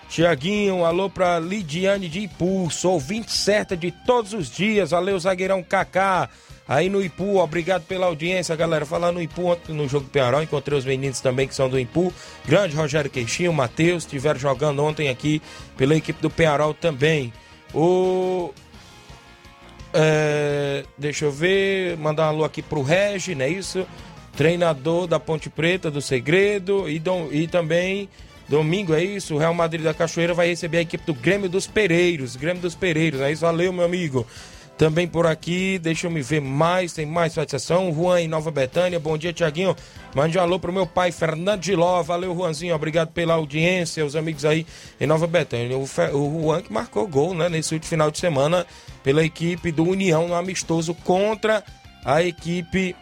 [0.08, 5.62] Tiaguinho, alô pra Lidiane de Ipu, sou ouvinte certa de todos os dias, valeu zagueirão
[5.62, 6.30] Kaká,
[6.66, 10.42] aí no Ipu, obrigado pela audiência, galera, falar no Ipu ontem no jogo do Penharol,
[10.42, 12.12] encontrei os meninos também que são do Ipu,
[12.46, 15.42] grande Rogério Queixinho, Matheus, estiveram jogando ontem aqui
[15.76, 17.32] pela equipe do Penharol também,
[17.74, 18.52] o...
[19.92, 23.86] É, deixa eu ver, mandar um alô aqui pro Regi, não é isso?
[24.36, 28.08] Treinador da Ponte Preta, do Segredo, e, dom, e também...
[28.48, 31.66] Domingo é isso, o Real Madrid da Cachoeira vai receber a equipe do Grêmio dos
[31.66, 32.34] Pereiros.
[32.34, 34.26] Grêmio dos Pereiros, é isso, valeu, meu amigo.
[34.78, 37.92] Também por aqui, deixa eu me ver mais, tem mais satisfação.
[37.92, 39.74] Juan em Nova Betânia, bom dia, Tiaguinho.
[40.14, 42.00] Mande um alô pro meu pai, Fernando de Ló.
[42.00, 44.64] Valeu, Juanzinho, obrigado pela audiência, os amigos aí
[45.00, 45.76] em Nova Betânia.
[45.76, 46.12] O, Fe...
[46.12, 48.64] o Juan que marcou gol, né, nesse último final de semana
[49.02, 51.64] pela equipe do União no amistoso contra
[52.04, 52.94] a equipe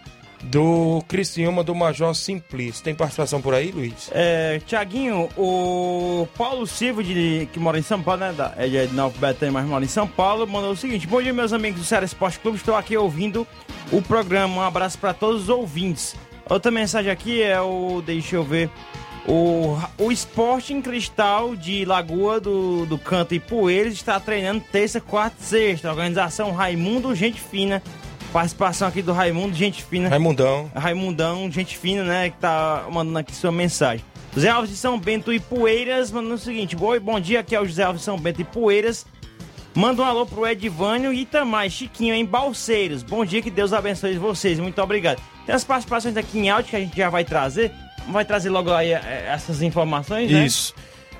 [0.45, 2.83] do Criciúma do Major Simplício.
[2.83, 4.11] Tem participação por aí, Luiz?
[4.13, 8.33] É, Tiaguinho, o Paulo Silva, de, que mora em São Paulo, né?
[8.33, 11.33] Da, é de Nova Betânia, mas mora em São Paulo, mandou o seguinte: Bom dia,
[11.33, 12.59] meus amigos do Ceará Esporte Clube.
[12.59, 13.47] Estou aqui ouvindo
[13.91, 14.57] o programa.
[14.57, 16.15] Um abraço para todos os ouvintes.
[16.49, 18.03] Outra mensagem aqui é o.
[18.05, 18.71] Deixa eu ver.
[19.29, 25.01] O, o Esporte em Cristal de Lagoa do, do Canto e Poeiras está treinando terça,
[25.01, 25.91] quarta e sexta.
[25.91, 27.83] Organização Raimundo Gente Fina.
[28.33, 30.09] Participação aqui do Raimundo Gente Fina.
[30.09, 30.71] Raimundão.
[30.75, 32.31] Raimundão, gente fina, né?
[32.31, 34.05] Que tá mandando aqui sua mensagem.
[34.35, 37.61] José Alves de São Bento e Poeiras, mandando o seguinte: Bom, bom dia, aqui é
[37.61, 39.07] o José Alves de São Bento e Poeiras.
[39.75, 43.03] Manda um alô pro Edvânio e Itamar, Chiquinho em Balseiros.
[43.03, 44.59] Bom dia, que Deus abençoe vocês.
[44.59, 45.21] Muito obrigado.
[45.45, 47.73] Tem as participações aqui em áudio que a gente já vai trazer.
[48.09, 50.47] Vai trazer logo aí eh, essas informações, né?
[50.47, 50.75] Isso.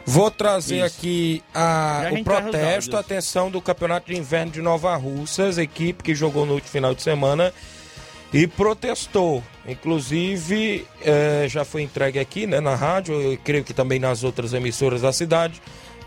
[0.09, 0.99] Vou trazer Isso.
[0.99, 2.95] aqui a, o protesto, áudios.
[2.95, 7.03] atenção do Campeonato de Inverno de Nova Russas, equipe que jogou no último final de
[7.03, 7.53] semana
[8.33, 9.43] e protestou.
[9.67, 14.53] Inclusive, eh, já foi entregue aqui né, na rádio, eu creio que também nas outras
[14.55, 15.61] emissoras da cidade.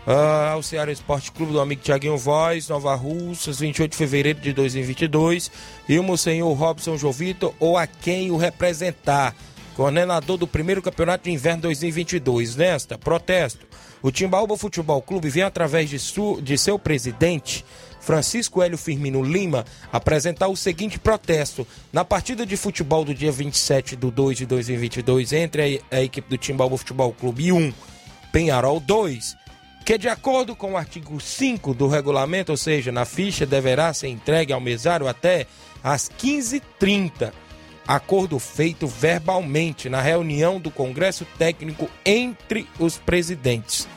[0.06, 4.54] ah, ao Ceará Esporte Clube do amigo Tiaguinho Voz, Nova Russas, 28 de fevereiro de
[4.54, 5.50] 2022.
[5.86, 9.36] E o senhor Robson Jovito, ou a quem o representar,
[9.76, 12.56] coordenador do primeiro campeonato de inverno 2022.
[12.56, 13.66] Nesta, protesto.
[14.02, 17.64] O Timbaúba Futebol Clube vem através de, su- de seu presidente,
[18.00, 21.66] Francisco Hélio Firmino Lima, apresentar o seguinte protesto.
[21.92, 26.28] Na partida de futebol do dia 27 de 2 de 2022, entre a, a equipe
[26.30, 27.72] do Timbaúba Futebol Clube e 1,
[28.32, 29.36] Penharol 2,
[29.84, 34.08] que de acordo com o artigo 5 do regulamento, ou seja, na ficha deverá ser
[34.08, 35.46] entregue ao mesário até
[35.84, 37.32] às 15h30.
[37.86, 43.88] Acordo feito verbalmente na reunião do Congresso Técnico entre os presidentes,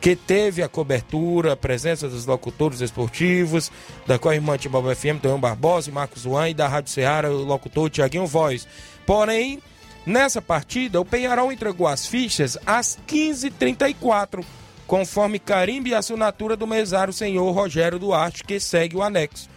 [0.00, 3.70] que teve a cobertura, a presença dos locutores esportivos,
[4.06, 7.90] da Corrimã Timbaúba FM, Tonhão Barbosa e Marcos Juan, e da Rádio Ceará, o locutor
[7.90, 8.66] Tiaguinho Voz.
[9.06, 9.60] Porém,
[10.06, 14.44] nessa partida, o Penharol entregou as fichas às 15h34,
[14.86, 19.53] conforme carimbo e assinatura do mesário senhor Rogério Duarte, que segue o anexo.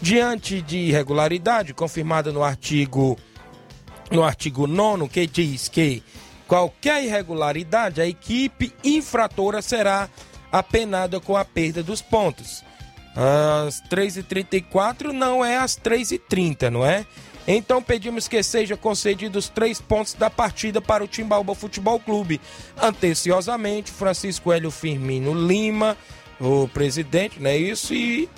[0.00, 3.16] Diante de irregularidade confirmada no artigo
[4.10, 6.02] no artigo 9 que diz que
[6.46, 10.08] qualquer irregularidade a equipe infratora será
[10.50, 12.64] apenada com a perda dos pontos.
[13.14, 17.04] Às 3h34 não é às 3h30, não é?
[17.46, 22.40] Então pedimos que seja concedidos três pontos da partida para o Timbaúba Futebol Clube.
[22.80, 25.96] Anteciosamente, Francisco Hélio Firmino Lima,
[26.38, 27.94] o presidente, não é isso?
[27.94, 28.28] E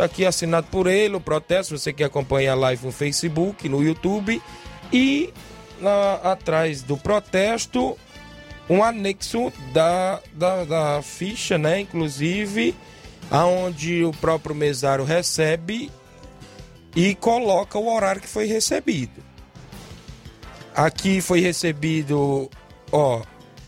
[0.00, 1.76] tá aqui assinado por ele o protesto.
[1.76, 4.42] Você que acompanha a live no Facebook, no YouTube.
[4.90, 5.32] E
[5.80, 7.98] lá atrás do protesto,
[8.68, 11.80] um anexo da, da, da ficha, né?
[11.80, 12.74] Inclusive,
[13.30, 15.90] aonde o próprio mesário recebe
[16.96, 19.22] e coloca o horário que foi recebido.
[20.74, 22.50] Aqui foi recebido,
[22.90, 23.22] ó,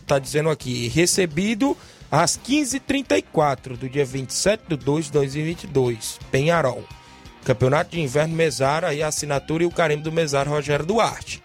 [0.07, 1.77] tá dizendo aqui, recebido
[2.13, 6.83] às 15h34 do dia 27 de 2 de 2022, Penharol.
[7.43, 11.41] Campeonato de Inverno Mesário, aí a assinatura e o carimbo do mesário Rogério Duarte.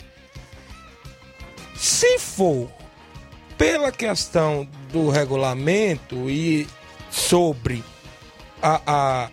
[1.74, 2.70] Se for
[3.56, 6.68] pela questão do regulamento e
[7.10, 7.82] sobre
[8.60, 9.30] a, a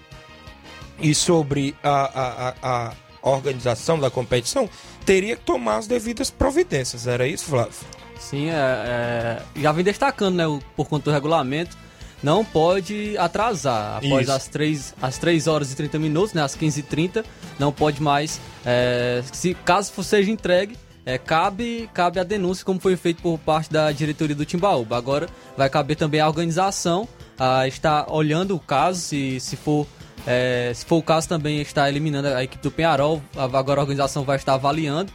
[1.01, 4.69] e sobre a, a, a organização da competição,
[5.05, 7.07] teria que tomar as devidas providências.
[7.07, 7.75] Era isso, Flávio?
[8.19, 10.43] Sim, é, é, já vem destacando, né,
[10.75, 11.77] por conta do regulamento,
[12.23, 13.97] não pode atrasar.
[13.97, 14.31] Após Isso.
[14.31, 17.23] as 3, as 3 horas e 30 minutos, né, às 15h30,
[17.59, 18.39] não pode mais.
[18.65, 23.71] é, se caso seja entregue, é, cabe, cabe a denúncia, como foi feito por parte
[23.71, 24.97] da diretoria do Timbaúba.
[24.97, 29.85] Agora vai caber também a organização a estar olhando o caso, se, se for.
[30.25, 33.21] é, se for o caso, também está eliminando a equipe do Penharol.
[33.37, 35.13] Agora a organização vai estar avaliando.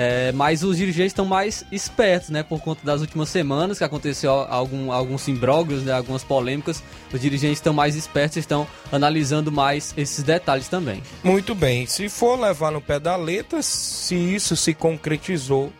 [0.00, 2.44] É, mas os dirigentes estão mais espertos, né?
[2.44, 6.80] Por conta das últimas semanas que aconteceu algum, alguns imbróglios, né, algumas polêmicas.
[7.12, 11.02] Os dirigentes estão mais espertos e estão analisando mais esses detalhes também.
[11.24, 11.84] Muito bem.
[11.86, 15.72] Se for levar no pé da letra, se isso se concretizou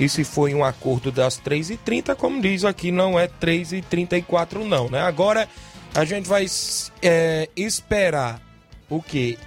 [0.00, 5.02] e se foi um acordo das 3h30, como diz aqui, não é 3h34 não, né?
[5.02, 5.46] Agora
[5.94, 6.46] a gente vai
[7.02, 8.40] é, esperar
[8.88, 9.38] o que?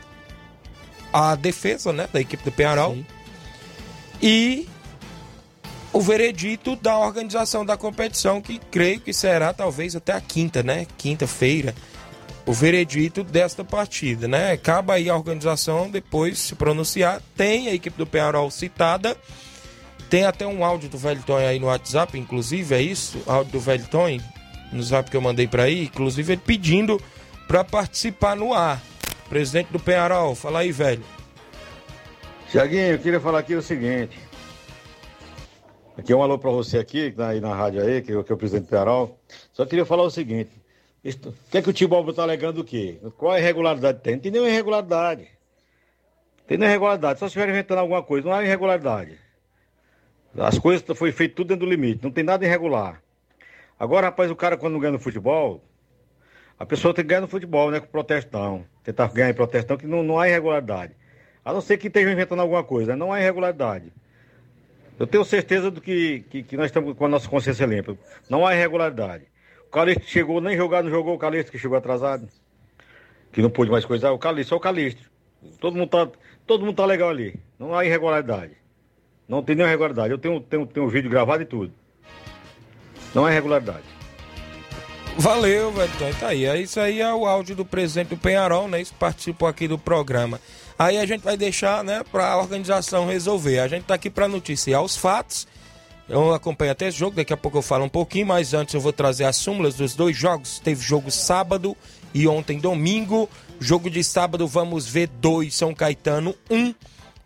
[1.12, 3.06] A defesa, né, da equipe do Penharol Sim.
[4.22, 4.68] E
[5.92, 10.86] o veredito da organização da competição, que creio que será talvez até a quinta, né?
[10.98, 11.74] Quinta-feira
[12.50, 14.54] o veredito desta partida, né?
[14.54, 17.22] Acaba aí a organização depois se pronunciar.
[17.38, 19.16] Tem a equipe do Penharol citada.
[20.10, 23.22] Tem até um áudio do Velton aí no WhatsApp, inclusive, é isso?
[23.28, 24.20] Áudio do Velton
[24.72, 27.00] no zap que eu mandei para aí, inclusive ele pedindo
[27.48, 28.82] para participar no ar.
[29.30, 31.04] Presidente do Penharol, fala aí, velho.
[32.52, 34.20] Tiaguinho, eu queria falar aqui o seguinte.
[35.96, 38.36] Aqui é um alô pra você aqui, tá aí na rádio aí, que, que é
[38.36, 39.20] o presidente do Pearol.
[39.54, 40.50] Só queria falar o seguinte.
[41.06, 43.00] O que é que o Timbalba tá alegando o quê?
[43.18, 44.16] Qual a irregularidade tem?
[44.16, 45.28] Não tem nenhuma irregularidade.
[46.48, 47.20] Tem nenhuma irregularidade.
[47.20, 49.20] Só se estiver inventando alguma coisa, não há irregularidade.
[50.36, 53.00] As coisas foi feito tudo dentro do limite, não tem nada irregular.
[53.80, 55.64] Agora, rapaz, o cara quando não ganha no futebol,
[56.58, 57.80] a pessoa tem que ganhar no futebol, né?
[57.80, 58.66] Com protestão.
[58.84, 60.98] Tentar ganhar em protestão, que não, não há irregularidade.
[61.50, 62.96] A não ser que esteja inventando alguma coisa, né?
[62.96, 63.92] não há irregularidade.
[65.00, 67.98] Eu tenho certeza do que, que, que nós estamos com a nossa consciência limpa.
[68.30, 69.24] Não há irregularidade.
[69.68, 72.30] O Calixto chegou, nem jogar, não jogou o Calixto, que chegou atrasado.
[73.32, 74.12] Que não pôde mais coisar.
[74.12, 75.10] O Calixto, o Calixto.
[75.60, 76.08] Todo mundo tá,
[76.46, 77.40] todo mundo tá legal ali.
[77.58, 78.54] Não há irregularidade.
[79.28, 80.12] Não tem nenhuma irregularidade.
[80.12, 81.74] Eu tenho, tenho, tenho um vídeo gravado e tudo.
[83.16, 83.86] Não há irregularidade.
[85.18, 86.12] Valeu, Velton.
[86.20, 86.46] Tá aí.
[86.46, 88.82] É Isso aí é o áudio do presidente do Penharol, né?
[88.82, 90.40] Isso participou aqui do programa.
[90.80, 93.60] Aí a gente vai deixar, né, pra organização resolver.
[93.60, 95.46] A gente tá aqui pra noticiar os fatos.
[96.08, 98.80] Eu acompanho até esse jogo, daqui a pouco eu falo um pouquinho, mas antes eu
[98.80, 100.58] vou trazer as súmulas dos dois jogos.
[100.60, 101.76] Teve jogo sábado
[102.14, 103.30] e ontem domingo.
[103.60, 106.74] Jogo de sábado, vamos ver dois, São Caetano, um.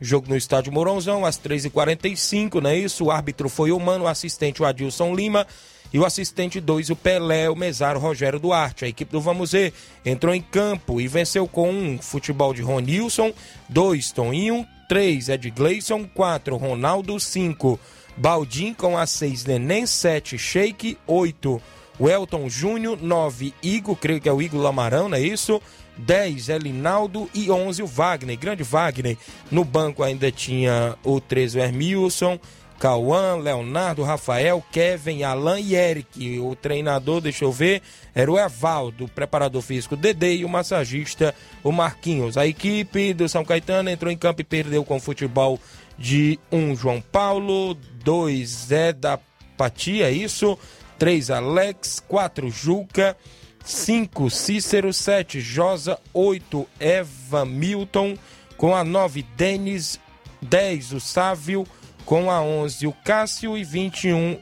[0.02, 3.06] Jogo no estádio Mourãozão, às 3h45, não é isso?
[3.06, 5.46] O árbitro foi o Mano, o assistente o Adilson Lima
[5.94, 8.84] e o assistente 2, o Pelé, o mesário Rogério Duarte.
[8.84, 9.72] A equipe do Vamos Ver
[10.04, 13.32] entrou em campo e venceu com um futebol de Ronilson,
[13.70, 17.80] dois Toninho, três Ed Gleison, quatro Ronaldo, cinco
[18.18, 21.62] Baldim com a seis Neném, sete Sheik, oito
[22.00, 25.62] o Elton Júnior, 9 Igor, creio que é o Igor Lamarão, não é isso?
[25.98, 29.16] 10 Elinaldo e 11 o Wagner, grande Wagner.
[29.52, 32.40] No banco ainda tinha o 13 o Hermilson,
[32.84, 36.38] Cauã, Leonardo, Rafael, Kevin, Alan e Eric.
[36.42, 37.82] O treinador, deixa eu ver,
[38.14, 42.38] era o Evaldo, o preparador físico Dede e o massagista, o Marquinhos.
[42.38, 45.58] A equipe do São Caetano entrou em campo e perdeu com o futebol
[45.98, 47.74] de um João Paulo,
[48.04, 49.18] dois Zé da
[49.56, 50.60] Patia, isso?
[51.00, 53.16] 3 Alex, 4 Juca,
[53.64, 58.18] 5 Cícero, 7 Josa, 8 Eva Milton,
[58.58, 59.98] com a 9 Denis,
[60.42, 61.66] 10 o Sávio,
[62.06, 64.40] com a 11 o Cássio e 21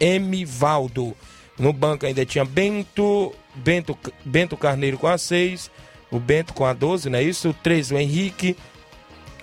[0.00, 1.16] M Valdo.
[1.58, 5.70] No banco ainda tinha Bento, Bento, Bento Carneiro com a 6,
[6.10, 7.50] o Bento com a 12, não é isso?
[7.50, 8.56] O 13, o Henrique,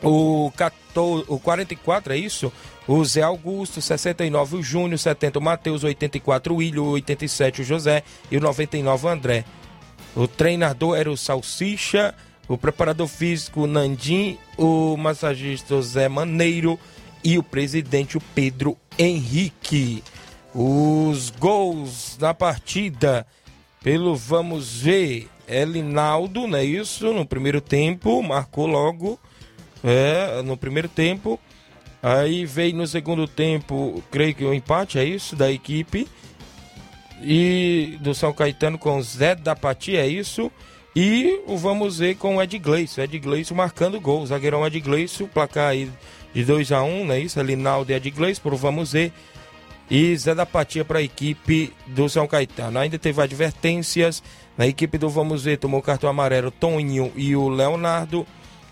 [0.02, 2.52] o, 14, o 44, é isso?
[2.88, 8.04] O Zé Augusto, 69 o Júnior, 70 o Matheus, 84 o William, 87 o José
[8.30, 9.46] e o 99 o André.
[10.16, 12.14] O treinador era o Salsicha,
[12.48, 16.78] o preparador físico Nandim, o massagista Zé Maneiro
[17.24, 20.04] e o presidente Pedro Henrique.
[20.54, 23.26] Os gols da partida
[23.84, 27.12] pelo vamos ver Elinaldo, não é isso?
[27.14, 29.20] No primeiro tempo, marcou logo
[29.84, 31.40] é, no primeiro tempo.
[32.02, 36.08] Aí veio no segundo tempo, creio que o um empate, é isso, da equipe.
[37.22, 40.52] E do São Caetano com Zé da Pati, é isso.
[40.96, 43.02] E o vamos ver com o Ed Gleison.
[43.02, 44.26] Ed Gleison marcando gol.
[44.26, 45.90] Zagueirão Ed Gleison, placar aí
[46.34, 47.42] de 2 a 1 um, não é isso?
[47.42, 49.12] Linaldo e Ed Gleison, por vamos ver.
[49.90, 52.80] E Zé da Patia para a equipe do São Caetano.
[52.80, 54.24] Ainda teve advertências.
[54.58, 58.26] Na equipe do Vamos Ver tomou cartão amarelo Toninho e o Leonardo.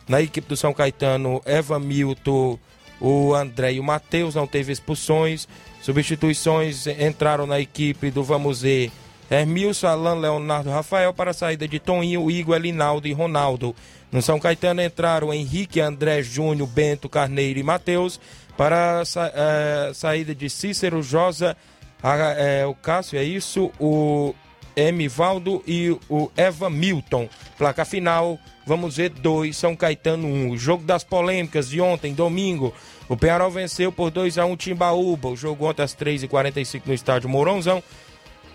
[0.07, 2.57] Na equipe do São Caetano, Eva Milton,
[2.99, 4.35] o André e o Matheus.
[4.35, 5.47] Não teve expulsões.
[5.81, 8.91] Substituições entraram na equipe do Vamos Ver.
[9.29, 13.75] Hermilson, Alan, Leonardo, Rafael para a saída de Toninho, Igor, Elinaldo e Ronaldo.
[14.11, 18.19] No São Caetano entraram Henrique, André, Júnior, Bento, Carneiro e Matheus.
[18.57, 21.55] Para a sa é, saída de Cícero, Josa,
[22.03, 24.35] a, é, o Cássio, é isso, o
[24.75, 27.29] Emivaldo e o Eva Milton.
[27.57, 30.29] Placa final, vamos ver, 2, São Caetano 1.
[30.29, 30.49] Um.
[30.51, 32.73] O jogo das polêmicas de ontem, domingo.
[33.07, 35.29] O Penharol venceu por 2 a 1 um, Timbaúba.
[35.29, 37.83] O jogo ontem às 3h45 no estádio Mourãozão.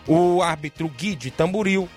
[0.07, 1.89] O árbitro Guide Tamburil.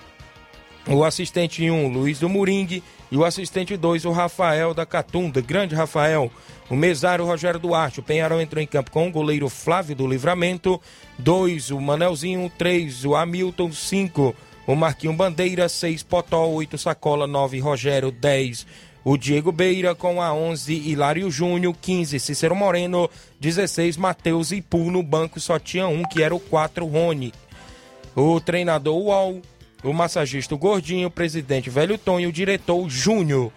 [0.88, 2.84] O assistente 1, um, Luiz do Moringue.
[3.12, 5.42] E o assistente 2, o Rafael da Catunda.
[5.42, 6.32] Grande Rafael.
[6.70, 8.00] O mesário Rogério Duarte.
[8.00, 10.80] O Penharol entrou em campo com o goleiro Flávio do Livramento.
[11.18, 12.52] 2, o Manelzinho.
[12.58, 13.72] 3, o Hamilton.
[13.72, 14.36] 5,
[14.68, 15.68] o Marquinho Bandeira.
[15.68, 16.48] 6, Potó.
[16.48, 17.28] 8, Sacola.
[17.28, 18.12] 9, Rogério.
[18.12, 18.66] 10,
[19.04, 23.10] o Diego Beira com a 11, Hilário Júnior, 15, Cícero Moreno,
[23.40, 27.34] 16, Matheus Ipu no banco só tinha um, que era o 4, Rony.
[28.16, 29.42] O treinador UOL,
[29.84, 33.52] o massagista Gordinho, o presidente Velho Tonho e o diretor Júnior.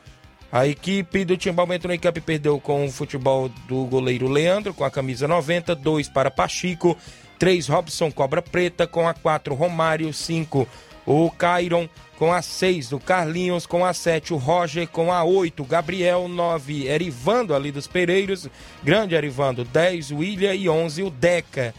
[0.50, 4.74] A equipe do Timbal entrou em campo e perdeu com o futebol do goleiro Leandro,
[4.74, 6.96] com a camisa 90, 2 para Pachico,
[7.38, 10.68] 3 Robson Cobra Preta, com a 4 Romário, 5
[11.06, 15.62] o Cairon, com a 6 o Carlinhos, com a 7 o Roger, com a 8
[15.62, 18.48] o Gabriel, 9 Erivando ali dos Pereiros,
[18.82, 21.74] grande Erivando, 10 o William e 11 o Deca.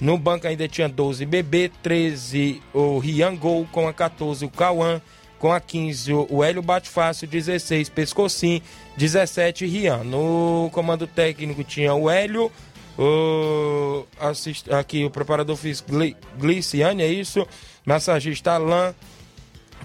[0.00, 5.00] No banco ainda tinha 12 Bebê, 13 o Rian Gol, com a 14 o Cauã,
[5.38, 8.60] com a 15 o Hélio Batefácil, 16 Pescocim,
[8.96, 10.04] 17 Rian.
[10.04, 12.52] No comando técnico tinha o Hélio,
[12.98, 15.90] o, assist, aqui o preparador físico
[16.38, 17.46] Gliciane, é isso?
[17.84, 18.94] Massagista Alain,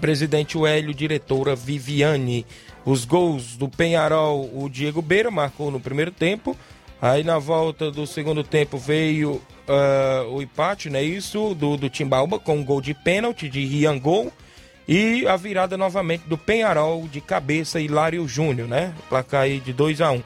[0.00, 2.46] presidente Hélio, diretora Viviane.
[2.84, 6.56] Os gols do Penharol, o Diego Beira marcou no primeiro tempo.
[7.00, 9.40] Aí na volta do segundo tempo veio
[9.72, 11.54] uh, o empate, não é isso?
[11.54, 14.32] Do, do Timbaúba com um gol de pênalti de Rian Gol.
[14.86, 18.92] E a virada novamente do Penharol de cabeça Hilário Júnior, né?
[19.08, 20.22] Placar aí de 2 a 1 um.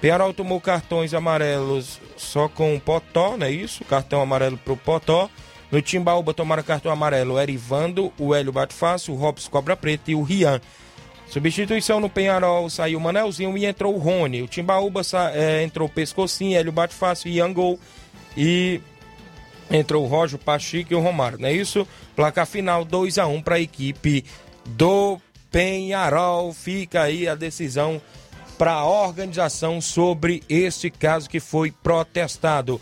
[0.00, 3.84] Penharol tomou cartões amarelos só com o Potó, não é isso?
[3.84, 5.28] Cartão amarelo pro Potó.
[5.70, 10.14] No Timbaúba tomaram cartão amarelo o Erivando, o Hélio Batfácil, o Robson Cobra Preta e
[10.14, 10.60] o Rian.
[11.28, 14.40] Substituição no Penharol, saiu o Manelzinho e entrou o Rony.
[14.40, 15.02] O Timbaúba
[15.34, 17.78] é, entrou Pescocinho, Hélio Batfácil e Angol.
[18.40, 18.80] E
[19.68, 21.86] entrou o Roger, Pachico e o Romário, não é isso?
[22.14, 24.24] Placar final 2 a 1 para a equipe
[24.64, 25.18] do
[25.50, 26.52] Penharol.
[26.52, 28.00] Fica aí a decisão
[28.56, 32.80] para a organização sobre este caso que foi protestado.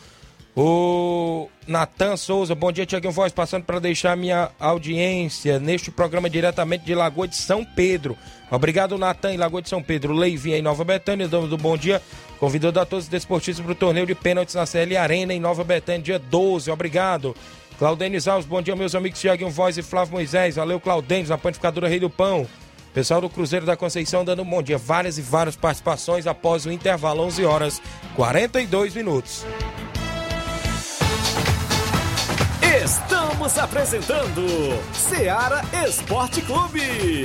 [0.54, 6.84] O Natan Souza, bom dia, Tiaguinho Voz, passando para deixar minha audiência neste programa diretamente
[6.84, 8.16] de Lagoa de São Pedro.
[8.50, 10.14] Obrigado, Natan, em Lagoa de São Pedro.
[10.14, 12.00] Leivinha em Nova Betânia, dono do Bom Dia,
[12.38, 15.64] convidando a todos os desportistas para o torneio de pênaltis na CL Arena em Nova
[15.64, 16.70] Betânia, dia 12.
[16.70, 17.34] Obrigado.
[17.78, 20.56] Claudênis Alves, bom dia, meus amigos Tiaguinho Voz e Flávio Moisés.
[20.56, 22.46] Valeu, Claudênis, na panificadora Rei do Pão.
[22.94, 24.78] Pessoal do Cruzeiro da Conceição dando um bom dia.
[24.78, 27.82] Várias e várias participações após o intervalo, 11 horas
[28.14, 29.44] 42 minutos.
[32.82, 34.46] Estamos apresentando
[34.94, 37.24] Seara Esporte Clube.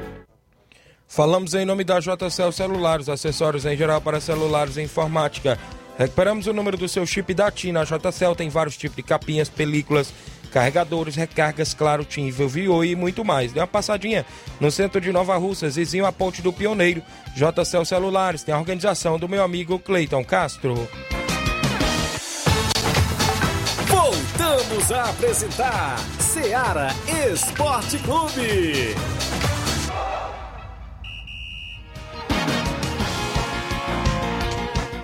[1.11, 5.59] Falamos em nome da JCL Celulares, acessórios em geral para celulares e informática.
[5.97, 7.75] Recuperamos o número do seu chip da TIM.
[7.75, 10.13] A JCL tem vários tipos de capinhas, películas,
[10.53, 13.51] carregadores, recargas, claro, TIM, Vivo e muito mais.
[13.51, 14.25] Dê uma passadinha
[14.57, 17.03] no centro de Nova Russas, vizinho à Ponte do Pioneiro.
[17.35, 20.87] JCL Celulares tem a organização do meu amigo Cleiton Castro.
[23.85, 26.95] Voltamos a apresentar Seara
[27.29, 28.95] Esporte Clube.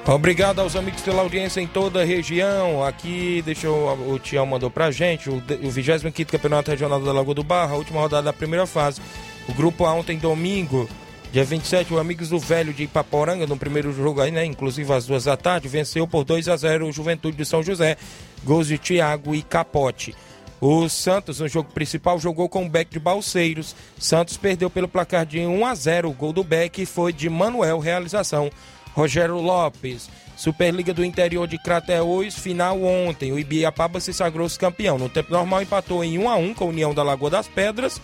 [0.08, 2.82] Obrigado aos amigos pela audiência em toda a região.
[2.82, 3.76] Aqui, deixa eu,
[4.08, 7.76] o Tião mandou pra gente, o, o 25 Campeonato Regional da Lagoa do Barra, a
[7.78, 9.01] última rodada da primeira fase.
[9.49, 10.88] O grupo A ontem, domingo,
[11.30, 14.45] dia 27, o Amigos do Velho de Ipaporanga, no primeiro jogo aí, né?
[14.45, 17.97] Inclusive às duas da tarde, venceu por 2 a 0 o Juventude de São José.
[18.45, 20.16] Gols de Thiago e Capote.
[20.62, 23.76] O Santos, no jogo principal, jogou com o Beck de Balseiros.
[23.99, 26.10] Santos perdeu pelo placar de 1 a 0.
[26.10, 28.49] O gol do Beck foi de Manuel, realização
[28.97, 30.09] Rogério Lopes.
[30.35, 33.31] Superliga do Interior de Crateús, final ontem.
[33.31, 34.97] O Ibiapaba se sagrou-se campeão.
[34.97, 38.01] No tempo normal empatou em 1 a 1 com a União da Lagoa das Pedras.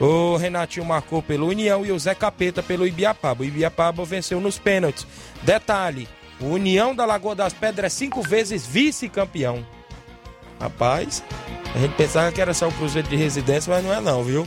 [0.00, 3.42] O Renatinho marcou pelo União e o Zé Capeta pelo Ibiapaba.
[3.42, 5.06] O Ibiapaba venceu nos pênaltis.
[5.42, 6.08] Detalhe:
[6.40, 9.64] o União da Lagoa das Pedras é cinco vezes vice-campeão.
[10.60, 11.22] Rapaz,
[11.74, 14.46] a gente pensava que era só o Cruzeiro de residência, mas não é não, viu?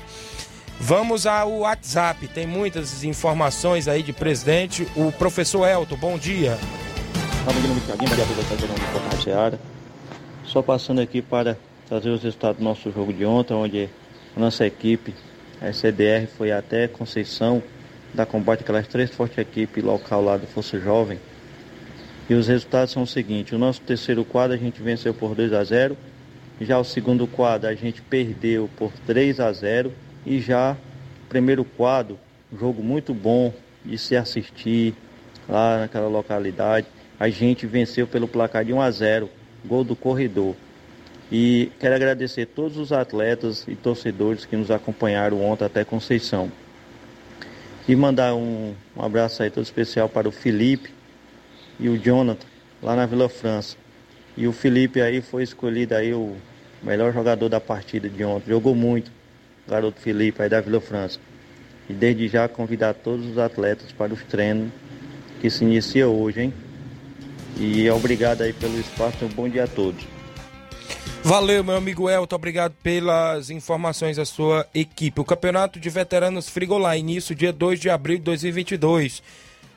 [0.80, 4.88] Vamos ao WhatsApp, tem muitas informações aí de presidente.
[4.96, 6.58] O professor Elton, bom dia.
[10.44, 11.58] Só passando aqui para
[11.88, 13.90] trazer os resultados do nosso jogo de ontem, onde
[14.36, 15.16] a nossa equipe,
[15.62, 17.64] a CDR, foi até Conceição,
[18.14, 21.20] da combate aquelas três fortes equipes local lá do Força Jovem.
[22.30, 25.54] E os resultados são os seguintes: o nosso terceiro quadro a gente venceu por 2
[25.54, 25.98] a 0
[26.62, 29.92] já o segundo quadro a gente perdeu por 3 a 0
[30.26, 30.76] e já
[31.30, 32.18] primeiro quadro,
[32.58, 33.54] jogo muito bom
[33.84, 34.94] de se assistir
[35.48, 36.88] lá naquela localidade.
[37.20, 39.30] A gente venceu pelo placar de 1 a 0,
[39.64, 40.56] gol do corredor.
[41.32, 46.52] E quero agradecer todos os atletas e torcedores que nos acompanharam ontem até Conceição.
[47.88, 50.92] E mandar um, um abraço aí todo especial para o Felipe
[51.80, 52.48] e o Jonathan,
[52.82, 53.76] lá na Vila França.
[54.38, 56.36] E o Felipe aí foi escolhido aí o
[56.84, 58.50] melhor jogador da partida de ontem.
[58.50, 59.12] Jogou muito
[59.68, 61.20] garoto Felipe aí da Vila França.
[61.90, 64.72] E desde já convidar todos os atletas para os treinos
[65.40, 66.54] que se inicia hoje, hein?
[67.58, 70.06] E obrigado aí pelo espaço, um bom dia a todos.
[71.24, 75.20] Valeu, meu amigo Elton, obrigado pelas informações da sua equipe.
[75.20, 79.24] O Campeonato de Veteranos Frigolá, início dia 2 de abril de 2022.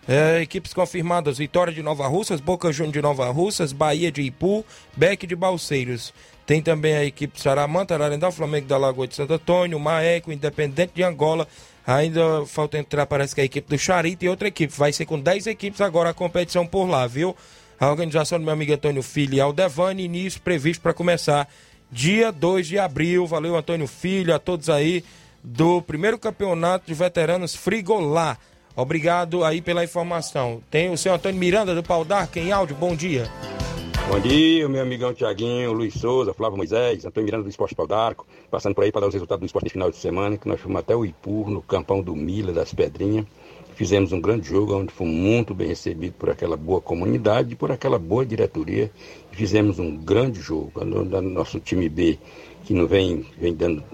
[0.07, 4.65] É, equipes confirmadas: Vitória de Nova Russas, Boca Juniors de Nova Russas, Bahia de Ipu,
[4.97, 6.13] Beck de Balseiros.
[6.49, 11.03] Tem também a equipe Saramanta, Ararendá, Flamengo da Lagoa de Santo Antônio, Maeco, Independente de
[11.03, 11.47] Angola.
[11.87, 14.73] Ainda falta entrar, parece que a equipe do Charito e outra equipe.
[14.75, 17.37] Vai ser com 10 equipes agora a competição por lá, viu?
[17.79, 21.47] A organização do meu amigo Antônio Filho e Aldevani, início previsto para começar
[21.93, 23.27] dia 2 de abril.
[23.27, 25.05] Valeu, Antônio Filho, a todos aí
[25.45, 28.39] do primeiro campeonato de veteranos Frigolá.
[28.75, 30.63] Obrigado aí pela informação.
[30.71, 32.75] Tem o seu Antônio Miranda do Pau D'Arca em áudio.
[32.75, 33.31] Bom dia.
[34.09, 38.27] Bom dia, meu amigão Tiaguinho, Luiz Souza, Flávio Moisés, Antônio Miranda do Esporte Pau d'Arco,
[38.51, 40.79] passando por aí para dar os resultados do esporte final de semana, que nós fomos
[40.79, 43.27] até o Ipu, no campão do Mila, das Pedrinhas.
[43.75, 47.71] Fizemos um grande jogo, onde fomos muito bem recebidos por aquela boa comunidade e por
[47.71, 48.91] aquela boa diretoria.
[49.31, 50.85] Fizemos um grande jogo.
[50.85, 52.19] Nosso time B,
[52.65, 53.85] que não vem, vem dando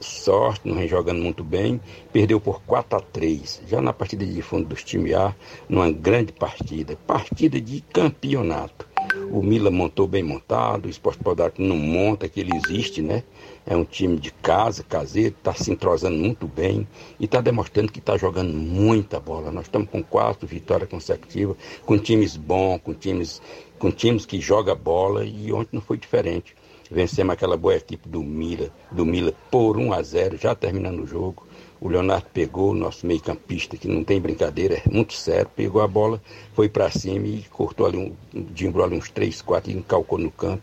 [0.00, 1.80] sorte, não vem jogando muito bem,
[2.12, 5.34] perdeu por 4 a 3 Já na partida de fundo dos times A,
[5.68, 6.96] numa grande partida.
[7.06, 8.93] Partida de campeonato.
[9.30, 13.22] O Mila montou bem montado, o Esporte Podato não monta, que ele existe, né?
[13.66, 16.86] É um time de casa, caseiro, está se entrosando muito bem
[17.18, 19.50] e está demonstrando que está jogando muita bola.
[19.50, 23.40] Nós estamos com quatro vitórias consecutivas, com times bons, com times,
[23.78, 26.54] com times que jogam bola e ontem não foi diferente.
[26.90, 31.06] Vencemos aquela boa equipe do Mila, do Mila por 1 a 0, já terminando o
[31.06, 31.46] jogo.
[31.84, 35.86] O Leonardo pegou o nosso meio-campista, que não tem brincadeira, é muito sério, pegou a
[35.86, 36.18] bola,
[36.54, 40.30] foi para cima e cortou ali, um, dimbrou ali uns 3, 4 e encalcou no
[40.30, 40.62] campo,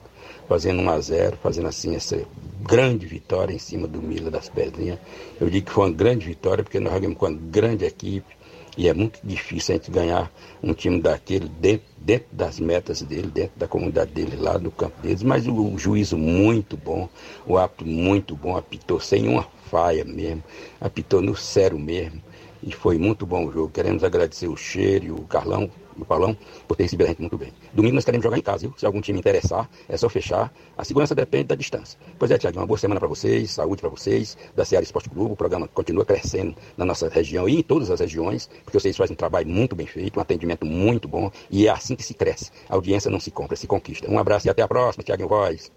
[0.49, 2.19] fazendo 1 a 0 fazendo assim essa
[2.63, 4.97] grande vitória em cima do Mila das Pedrinhas.
[5.39, 8.35] Eu digo que foi uma grande vitória, porque nós jogamos com uma grande equipe,
[8.75, 10.31] e é muito difícil a gente ganhar
[10.63, 14.99] um time daquele dentro, dentro das metas dele, dentro da comunidade dele, lá no campo
[15.03, 15.21] deles.
[15.21, 17.07] Mas o, o juízo muito bom,
[17.45, 20.43] o árbitro muito bom, apitou sem uma faia mesmo,
[20.81, 22.21] apitou no sério mesmo.
[22.61, 23.69] E foi muito bom o jogo.
[23.69, 27.37] Queremos agradecer o Cheiro e o Carlão, o Paulão, por ter recebido a gente muito
[27.37, 27.51] bem.
[27.73, 28.73] Domingo nós queremos jogar em casa, viu?
[28.77, 30.53] Se algum time interessar, é só fechar.
[30.77, 31.97] A segurança depende da distância.
[32.19, 35.33] Pois é, Tiago, uma boa semana para vocês, saúde para vocês, da Seara Esporte Clube.
[35.33, 39.13] O programa continua crescendo na nossa região e em todas as regiões, porque vocês fazem
[39.13, 42.51] um trabalho muito bem feito, um atendimento muito bom, e é assim que se cresce.
[42.69, 44.07] A audiência não se compra, se conquista.
[44.09, 45.71] Um abraço e até a próxima, Tiago Voz.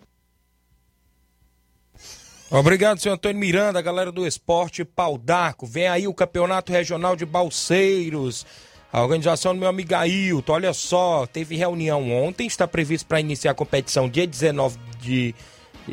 [2.57, 5.67] Obrigado, senhor Antônio Miranda, galera do esporte Pau d'Arco.
[5.67, 8.47] Vem aí o Campeonato Regional de Balseiros.
[8.93, 13.51] A organização do meu amigo Ailton, olha só, teve reunião ontem, está previsto para iniciar
[13.51, 15.35] a competição dia 19 de.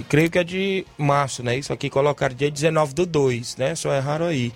[0.07, 1.57] Creio que é de março, né?
[1.57, 3.73] Isso aqui colocaram dia 19 do 2, né?
[3.73, 4.53] Só erraram aí.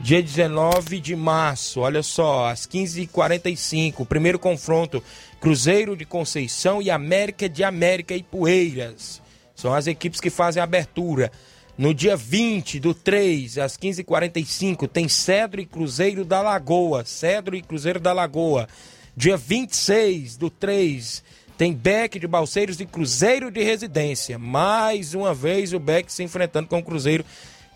[0.00, 5.04] Dia 19 de março, olha só, às 15h45, o primeiro confronto:
[5.38, 9.27] Cruzeiro de Conceição e América de América e Poeiras.
[9.58, 11.32] São as equipes que fazem a abertura.
[11.76, 17.04] No dia 20 do 3, às 15h45, tem Cedro e Cruzeiro da Lagoa.
[17.04, 18.68] Cedro e Cruzeiro da Lagoa.
[19.16, 21.24] Dia 26 do 3,
[21.56, 24.38] tem Beck de Balseiros e Cruzeiro de Residência.
[24.38, 27.24] Mais uma vez o Beck se enfrentando com o Cruzeiro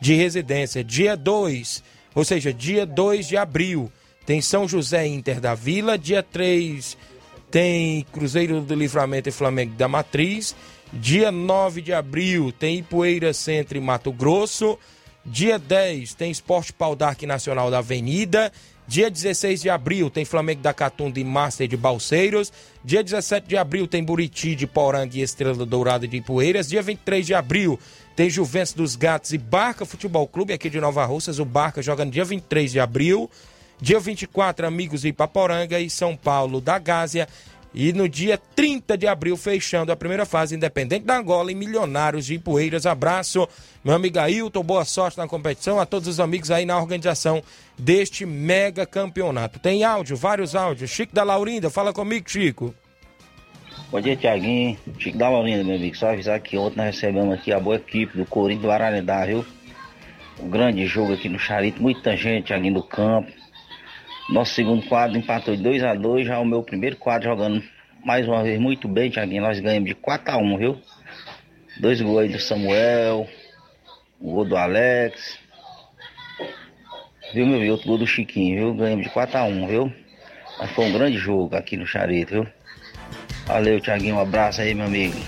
[0.01, 0.85] de Residência.
[0.85, 1.83] Dia 2,
[2.15, 3.91] ou seja, dia 2 de abril,
[4.25, 5.99] tem São José Inter da Vila.
[5.99, 6.97] Dia 3,
[7.51, 10.55] tem Cruzeiro do Livramento e Flamengo da Matriz.
[10.93, 14.79] Dia 9 de abril tem Ipueira Centro e Mato Grosso.
[15.25, 18.53] Dia 10 tem Esporte Pau Dark Nacional da Avenida.
[18.87, 22.53] Dia 16 de abril tem Flamengo da Catunda e Master de Balseiros.
[22.85, 26.69] Dia 17 de abril tem Buriti de Poranga e Estrela Dourada de Ipueiras.
[26.69, 27.79] Dia 23 de abril
[28.15, 31.39] tem Juventus dos Gatos e Barca Futebol Clube aqui de Nova Russas.
[31.39, 33.31] O Barca joga no dia 23 de abril.
[33.81, 37.27] Dia 24, Amigos de Ipaporanga e São Paulo da Gásia.
[37.75, 42.27] E no dia 30 de abril, fechando a primeira fase, Independente da Angola e Milionários
[42.27, 42.85] de Ipueiras.
[42.85, 43.49] Abraço,
[43.83, 47.43] meu amigo Ailton, boa sorte na competição, a todos os amigos aí na organização
[47.79, 49.59] deste mega campeonato.
[49.59, 50.91] Tem áudio, vários áudios.
[50.91, 52.75] Chico da Laurinda, fala comigo, Chico.
[53.91, 54.77] Bom dia, Tiaguinho.
[54.99, 55.97] Chico da Laurinda, meu amigo.
[55.97, 59.47] Só avisar que ontem nós recebemos aqui a boa equipe do Corinthians do Ararendá, viu?
[60.39, 63.33] Um grande jogo aqui no Charito, muita gente, Tiaguinho, do campo.
[64.29, 67.63] Nosso segundo quadro empatou de 2 a 2 já o meu primeiro quadro jogando
[68.05, 69.43] mais uma vez muito bem, Tiaguinho.
[69.43, 70.81] Nós ganhamos de 4 a 1 viu?
[71.81, 73.29] Dois gols aí do Samuel,
[74.21, 75.39] o gol do Alex.
[77.33, 77.73] Viu, meu filho?
[77.73, 78.75] Outro gol do Chiquinho, viu?
[78.75, 79.93] Ganhamos de 4 a 1 viu?
[80.59, 82.47] Mas foi um grande jogo aqui no Charito, viu?
[83.47, 84.17] Valeu, Tiaguinho.
[84.17, 85.19] Um abraço aí, meu amigo.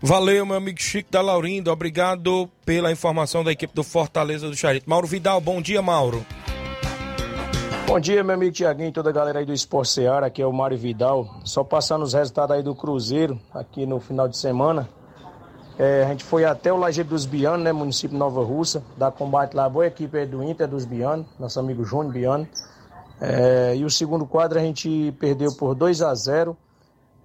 [0.00, 1.72] Valeu, meu amigo Chico da Laurinda.
[1.72, 4.88] Obrigado pela informação da equipe do Fortaleza do Charito.
[4.88, 6.24] Mauro Vidal, bom dia, Mauro.
[7.86, 10.46] Bom dia, meu amigo Tiaguinho e toda a galera aí do Esporte Seara, aqui é
[10.46, 11.40] o Mário Vidal.
[11.44, 14.88] Só passando os resultados aí do Cruzeiro, aqui no final de semana.
[15.78, 19.54] É, a gente foi até o Lajeiro dos Bianos, né, município Nova Russa, da combate
[19.54, 22.48] lá, boa equipe aí do Inter dos Bianos, nosso amigo Júnior Biano.
[23.20, 26.56] É, e o segundo quadro a gente perdeu por 2 a 0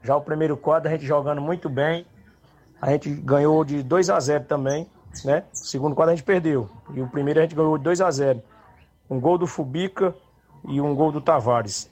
[0.03, 2.05] Já o primeiro quadro a gente jogando muito bem.
[2.79, 4.87] A gente ganhou de 2 a 0 também,
[5.25, 5.43] né?
[5.51, 6.69] O segundo quadro a gente perdeu.
[6.93, 8.43] E o primeiro a gente ganhou de 2 a 0
[9.09, 10.15] Um gol do Fubica,
[10.67, 11.89] e um gol do Tavares.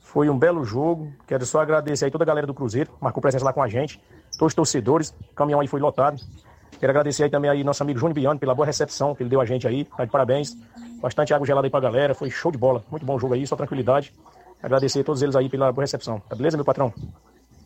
[0.00, 1.12] Foi um belo jogo.
[1.26, 4.00] Quero só agradecer aí toda a galera do Cruzeiro, marcou presença lá com a gente,
[4.38, 6.20] todos os torcedores, o caminhão aí foi lotado.
[6.78, 9.40] Quero agradecer aí também aí nosso amigo Júnior Biano pela boa recepção que ele deu
[9.40, 9.84] a gente aí.
[9.84, 10.54] Tá de parabéns.
[11.00, 12.14] Bastante água gelada aí pra galera.
[12.14, 12.84] Foi show de bola.
[12.90, 14.12] Muito bom jogo aí, só tranquilidade.
[14.62, 16.20] Agradecer a todos eles aí pela boa recepção.
[16.20, 16.92] Tá beleza, meu patrão?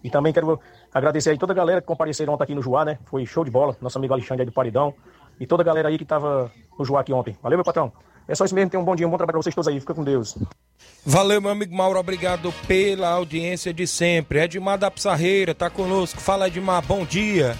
[0.03, 0.61] E também quero
[0.95, 2.99] agradecer aí toda a galera que compareceram ontem aqui no Joá, né?
[3.07, 3.76] Foi show de bola.
[3.81, 4.95] Nosso amigo Alexandre aí do Paridão.
[5.39, 7.37] E toda a galera aí que tava no Joá aqui ontem.
[7.43, 7.93] Valeu, meu patrão?
[8.31, 8.70] É só isso mesmo.
[8.70, 9.81] Tenham um bom dia, um bom trabalho pra vocês todos aí.
[9.81, 10.39] Fica com Deus.
[11.05, 11.99] Valeu, meu amigo Mauro.
[11.99, 14.41] Obrigado pela audiência de sempre.
[14.41, 16.20] Edmar da Pissarreira tá conosco.
[16.20, 16.81] Fala, Edmar.
[16.87, 17.57] Bom dia.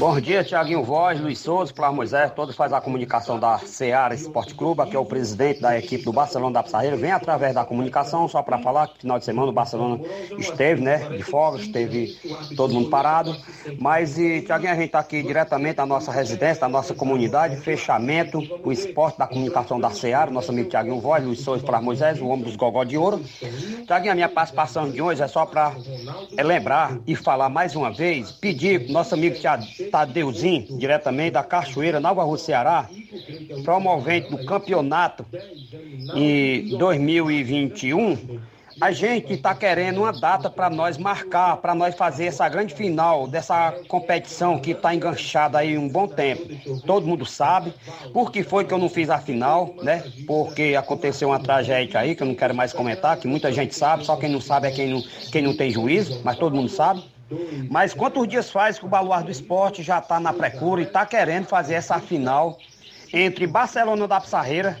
[0.00, 4.54] Bom dia, Tiaguinho Voz, Luiz Souza, Flávio Moisés, todos fazem a comunicação da Seara Esporte
[4.54, 8.26] Clube, aqui é o presidente da equipe do Barcelona da Pissarreira, vem através da comunicação,
[8.26, 10.00] só para falar que final de semana o Barcelona
[10.36, 12.18] esteve, né, de folga, esteve
[12.56, 13.36] todo mundo parado,
[13.78, 18.40] mas, e, Tiaguinho, a gente está aqui diretamente da nossa residência, da nossa comunidade, fechamento,
[18.64, 22.26] o esporte da comunicação da Seara, nosso amigo Tiaguinho Voz, Luiz Souza, Flávio Moisés, o
[22.26, 23.22] homem dos gogó de ouro.
[23.86, 25.72] Tiaguinho, a minha participação de hoje é só para
[26.36, 29.36] é lembrar e falar mais uma vez, pedir nossa nosso amigo
[29.90, 32.88] Tadeuzinho, diretamente da Cachoeira, Nova Rússia, Ceará,
[33.62, 35.26] promovente do campeonato
[36.14, 38.40] em 2021,
[38.80, 43.28] a gente está querendo uma data para nós marcar, para nós fazer essa grande final
[43.28, 46.48] dessa competição que está enganchada aí um bom tempo.
[46.86, 47.72] Todo mundo sabe.
[48.12, 50.02] Por que foi que eu não fiz a final, né?
[50.26, 54.04] Porque aconteceu uma tragédia aí que eu não quero mais comentar, que muita gente sabe,
[54.04, 57.13] só quem não sabe é quem não, quem não tem juízo, mas todo mundo sabe.
[57.70, 61.06] Mas quantos dias faz que o Baluar do Esporte já está na procura e está
[61.06, 62.58] querendo fazer essa final
[63.12, 64.78] entre Barcelona da Pissarreira,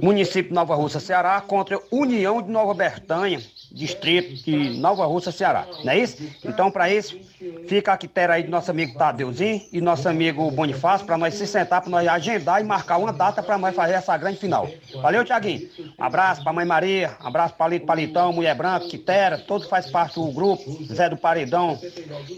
[0.00, 5.66] município de Nova Rússia, Ceará, contra União de Nova Bertanha, distrito de Nova Rússia, Ceará.
[5.82, 6.22] Não é isso?
[6.44, 7.18] Então, para isso,
[7.66, 11.46] fica a quitéria aí do nosso amigo Tadeuzinho e nosso amigo Bonifácio, para nós se
[11.46, 14.68] sentar, para nós agendar e marcar uma data para nós fazer essa grande final.
[15.02, 15.68] Valeu, Tiaguinho.
[15.98, 19.90] Um abraço para Mãe Maria, um abraço para Palito Palitão, Mulher Branca, Quitéria, todos faz
[19.90, 20.62] parte do grupo,
[20.92, 21.78] Zé do Paredão,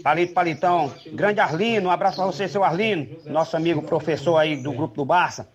[0.03, 4.71] Palito Palitão, grande Arlino, um abraço para você, seu Arlino, nosso amigo professor aí do
[4.71, 5.47] grupo do Barça,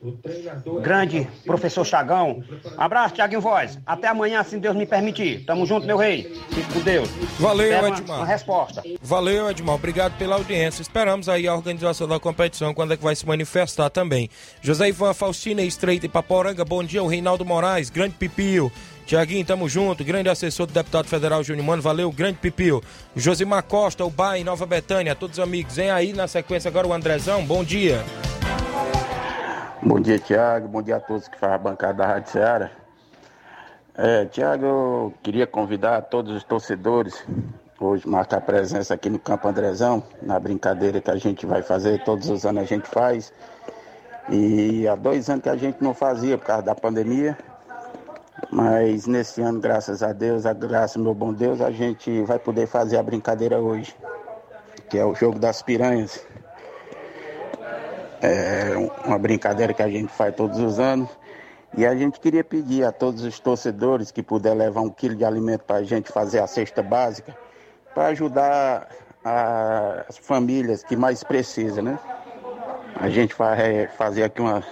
[0.80, 2.42] grande professor Chagão.
[2.76, 3.78] Um abraço, Tiaguinho Voz.
[3.84, 5.44] Até amanhã, se Deus me permitir.
[5.44, 6.22] Tamo junto, meu rei.
[6.50, 7.08] Fique com Deus.
[7.38, 8.16] Valeu, uma-.
[8.16, 8.82] Uma resposta.
[9.02, 9.74] Valeu, Edmar.
[9.74, 10.82] Obrigado pela audiência.
[10.82, 14.30] Esperamos aí a organização da competição, quando é que vai se manifestar também.
[14.62, 17.02] José Ivan Faustina Estreita e Paporanga, bom dia.
[17.02, 18.70] O Reinaldo Moraes, grande pipio.
[19.06, 20.04] Tiaguinho, tamo junto.
[20.04, 22.82] Grande assessor do deputado federal Júnior Mano, valeu, grande pipio.
[23.16, 25.76] Josimar Costa, o Bai, Nova Betânia, todos os amigos.
[25.76, 28.04] Vem aí na sequência agora o Andrezão, bom dia.
[29.82, 30.68] Bom dia, Tiago.
[30.68, 32.70] Bom dia a todos que fazem a bancada da Rádio Ceará.
[33.96, 37.24] É, Tiago, eu queria convidar todos os torcedores
[37.80, 42.28] hoje marcar presença aqui no Campo Andrezão, na brincadeira que a gente vai fazer, todos
[42.28, 43.32] os anos a gente faz.
[44.30, 47.36] E há dois anos que a gente não fazia por causa da pandemia.
[48.50, 52.66] Mas nesse ano, graças a Deus, a graça meu bom Deus, a gente vai poder
[52.66, 53.94] fazer a brincadeira hoje,
[54.88, 56.24] que é o jogo das piranhas.
[58.22, 58.72] É
[59.04, 61.10] uma brincadeira que a gente faz todos os anos.
[61.76, 65.24] E a gente queria pedir a todos os torcedores que puder levar um quilo de
[65.24, 67.36] alimento para a gente fazer a cesta básica,
[67.94, 68.88] para ajudar
[69.24, 71.98] a- as famílias que mais precisam, né?
[72.96, 74.62] A gente vai fazer aqui uma,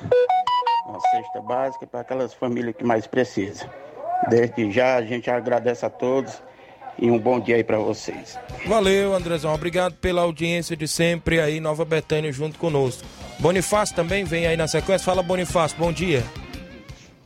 [0.86, 3.68] uma cesta básica para aquelas famílias que mais precisam.
[4.28, 6.40] Desde já a gente agradece a todos
[6.98, 8.38] e um bom dia aí para vocês.
[8.66, 9.52] Valeu, Andrezão.
[9.52, 13.02] Obrigado pela audiência de sempre aí, Nova Betânia, junto conosco.
[13.40, 15.04] Bonifácio também vem aí na sequência.
[15.04, 16.22] Fala, Bonifácio, bom dia.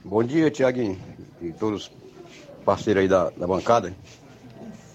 [0.02, 0.98] Bom dia, Tiaguinho,
[1.42, 1.92] e todos os
[2.64, 3.92] parceiros aí da, da bancada.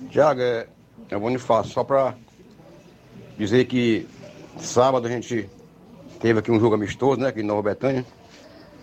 [0.10, 0.66] Tiago, é,
[1.12, 2.16] é Bonifácio, só para
[3.38, 4.08] dizer que
[4.58, 5.50] sábado a gente
[6.20, 8.06] teve aqui um jogo amistoso, né, aqui em Nova Betânia,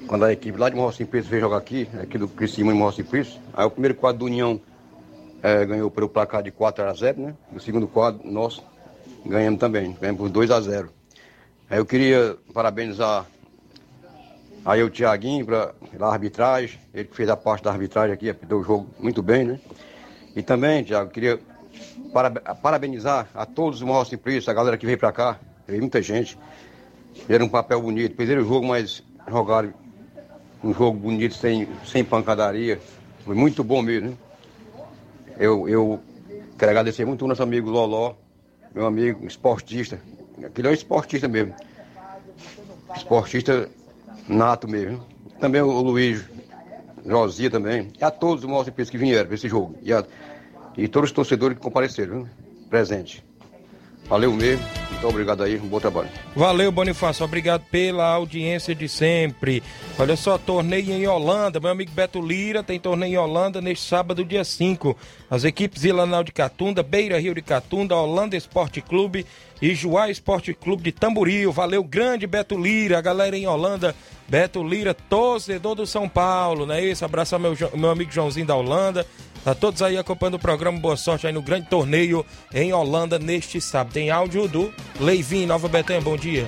[0.06, 2.92] quando a equipe lá de Morro Simplício veio jogar aqui, aqui do Criciúma em Morro
[2.92, 3.40] Simplício.
[3.54, 4.60] Aí o primeiro quadro do União
[5.42, 8.62] eh, ganhou pelo placar de 4 a 0, né, e o segundo quadro nosso
[9.24, 10.90] ganhamos também, ganhamos por 2 a 0.
[11.70, 13.26] Aí eu queria parabenizar
[14.64, 15.74] Aí o Tiaguinho pela
[16.12, 19.60] arbitragem, ele que fez a parte da arbitragem aqui, apitou o jogo muito bem, né?
[20.36, 21.40] E também, Tiago, queria
[22.12, 26.00] parabe- parabenizar a todos os Morro Simplício, a galera que veio pra cá, veio muita
[26.02, 26.38] gente,
[27.14, 29.72] fizeram um papel bonito, perderam o jogo, mas jogaram
[30.62, 32.80] um jogo bonito, sem, sem pancadaria,
[33.24, 34.16] foi muito bom mesmo, né?
[35.38, 36.00] Eu, eu
[36.58, 38.14] quero agradecer muito o nosso amigo Loló,
[38.74, 40.00] meu amigo esportista,
[40.44, 41.54] aquele é um esportista mesmo,
[42.96, 43.68] esportista
[44.26, 45.04] nato mesmo.
[45.40, 46.24] Também o Luiz,
[47.06, 47.92] Josia também.
[48.00, 49.76] E a todos os nossos que vieram para esse jogo.
[49.82, 50.04] E, a-
[50.78, 52.28] e todos os torcedores que compareceram, viu?
[52.70, 53.24] presente.
[54.08, 54.64] Valeu mesmo.
[54.90, 55.56] Muito obrigado aí.
[55.58, 56.08] Um bom trabalho.
[56.34, 57.24] Valeu, Bonifácio.
[57.24, 59.62] Obrigado pela audiência de sempre.
[59.98, 61.60] Olha só, torneio em Holanda.
[61.60, 64.96] Meu amigo Beto Lira tem torneio em Holanda neste sábado, dia 5.
[65.30, 69.26] As equipes Ilanal de Catunda, Beira Rio de Catunda, Holanda Esporte Clube
[69.60, 71.52] e Juá Esporte Clube de Tamboril.
[71.52, 72.98] Valeu, grande Beto Lira.
[72.98, 73.94] A galera em Holanda.
[74.26, 77.04] Beto Lira, torcedor do São Paulo, não é isso?
[77.04, 79.06] Abraçar meu, meu amigo Joãozinho da Holanda.
[79.48, 80.78] Tá todos aí acompanhando o programa.
[80.78, 82.22] Boa sorte aí no grande torneio
[82.52, 83.94] em Holanda neste sábado.
[83.94, 84.70] Tem áudio do
[85.00, 86.02] Leivin, Nova Betânia.
[86.02, 86.46] Bom dia.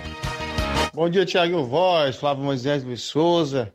[0.93, 3.73] Bom dia, Tiago Voz, Flávio Moisés Luiz Souza.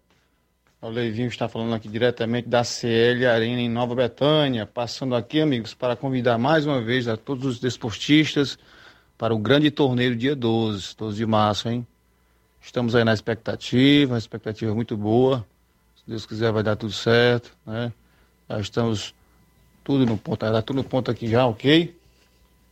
[0.79, 4.63] O Leivinho está falando aqui diretamente da CL Arena em Nova Betânia.
[4.63, 8.59] Passando aqui, amigos, para convidar mais uma vez a todos os desportistas
[9.17, 11.87] para o grande torneio dia 12, 12 de março, hein?
[12.61, 15.43] Estamos aí na expectativa, uma expectativa muito boa.
[15.95, 17.91] Se Deus quiser, vai dar tudo certo, né?
[18.49, 19.13] Já estamos
[19.83, 21.95] tudo no ponto, dar tudo no ponto aqui já, ok?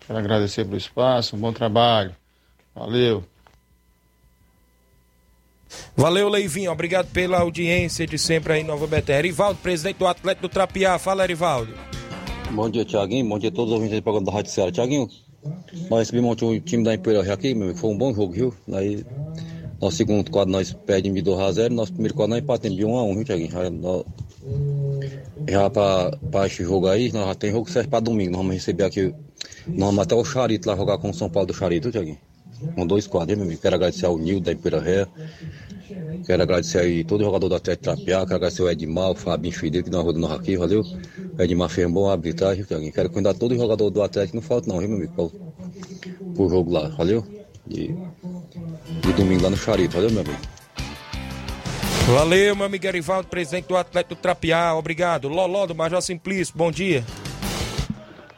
[0.06, 2.16] Quero agradecer pelo espaço, um bom trabalho.
[2.76, 3.24] Valeu.
[5.96, 6.72] Valeu, Leivinho.
[6.72, 9.20] Obrigado pela audiência de sempre aí em Nova Betânia.
[9.20, 11.00] Erivaldo, presidente do Atlético do Trapiá.
[11.00, 11.74] Fala, Erivaldo.
[12.52, 13.28] Bom dia, Tiaguinho.
[13.28, 14.72] Bom dia a todos os ouvintes do programa da Rádio Ceará.
[14.72, 15.10] Tiaguinho,
[15.90, 18.54] Nós recebemos ontem o time da Imperial aqui, meu amigo, foi um bom jogo, viu?
[18.72, 19.04] Aí,
[19.82, 23.24] nosso segundo quadro nós perdemos de 2x0, nosso primeiro quadro nós empatamos de 1x1, viu,
[23.24, 24.06] Tiaguinho?
[25.48, 28.84] Já, pra esse jogo aí, nós já tem jogo certo pra domingo, nós vamos receber
[28.84, 29.14] aqui,
[29.68, 32.18] nós vamos até o Charito lá jogar com o São Paulo do Charito, Tiaguinho?
[32.76, 33.62] Com dois quadros, meu amigo?
[33.62, 35.08] Quero agradecer ao Nil da Imperial
[36.26, 39.84] Quero agradecer aí todo jogador do Atlético Trapiá, quero agradecer o Edmar, o Fabinho Fidel,
[39.84, 40.82] que nós rodamos aqui, valeu?
[41.38, 42.94] O Edmar fez bom arbitragem, Tiaguinho.
[42.94, 45.14] Quero convidar todo jogador do Atlético, não falta não, viu, meu amigo?
[45.14, 45.32] Pro,
[46.34, 47.26] pro jogo lá, valeu?
[47.70, 47.94] E,
[49.08, 50.53] e domingo lá no Charito, valeu, meu amigo?
[52.06, 54.76] Valeu, meu amigo Erivaldo, presidente do Atlético Trapiá.
[54.76, 55.30] Obrigado.
[55.30, 57.04] Loló do Major Simplício, bom dia.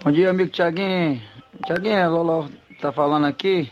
[0.03, 1.20] Bom dia, amigo Tiaguinho.
[1.66, 2.49] Tiaguinho, Lolo
[2.80, 3.72] tá falando aqui.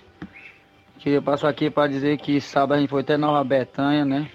[0.97, 4.29] Queria passar aqui para dizer que sábado a gente foi até Nova Betânia, né?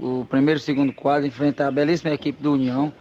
[0.00, 2.92] O primeiro e segundo quadro enfrentar a belíssima equipe do União.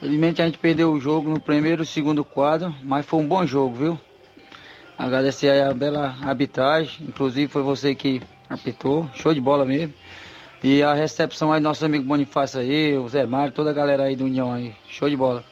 [0.00, 3.46] Felizmente a gente perdeu o jogo no primeiro e segundo quadro, mas foi um bom
[3.46, 4.00] jogo, viu?
[4.98, 8.20] Agradecer a bela arbitragem, inclusive foi você que
[8.50, 9.94] apitou, show de bola mesmo.
[10.64, 14.04] E a recepção aí do nosso amigo Bonifácio aí, o Zé Mário, toda a galera
[14.04, 15.44] aí do União aí, show de bola.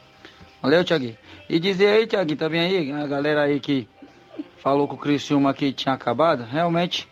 [0.59, 1.15] Valeu, Tiaguinho.
[1.47, 3.87] E dizer aí, Tiaguinho, também aí, a galera aí que
[4.57, 7.07] falou que o Criciúma aqui tinha acabado, realmente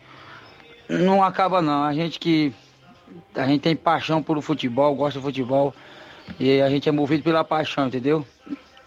[0.90, 1.84] não acaba não.
[1.84, 2.52] A gente que
[3.36, 5.72] a gente tem paixão pelo futebol, gosta do futebol
[6.40, 8.26] e a gente é movido pela paixão, entendeu?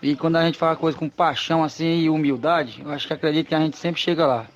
[0.03, 3.47] E quando a gente fala coisa com paixão assim e humildade, eu acho que acredito
[3.47, 4.47] que a gente sempre chega lá.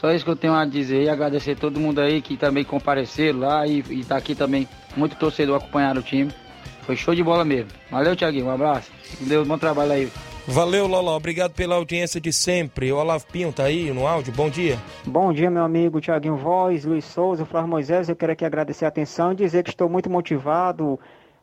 [0.00, 3.40] Só isso que eu tenho a dizer e agradecer todo mundo aí que também compareceram
[3.40, 6.32] lá e, e tá aqui também, muito torcedor acompanhando o time.
[6.82, 7.68] Foi show de bola mesmo.
[7.90, 8.90] Valeu, Tiaguinho, um abraço.
[9.20, 10.10] Deus, bom trabalho aí.
[10.46, 11.14] Valeu, Loló.
[11.14, 12.90] Obrigado pela audiência de sempre.
[12.90, 14.32] O Olavo Pinho tá aí no áudio.
[14.32, 14.78] Bom dia.
[15.04, 18.08] Bom dia, meu amigo Tiaguinho Voz, Luiz Souza, Flávio Moisés.
[18.08, 20.98] Eu quero aqui agradecer a atenção e dizer que estou muito motivado,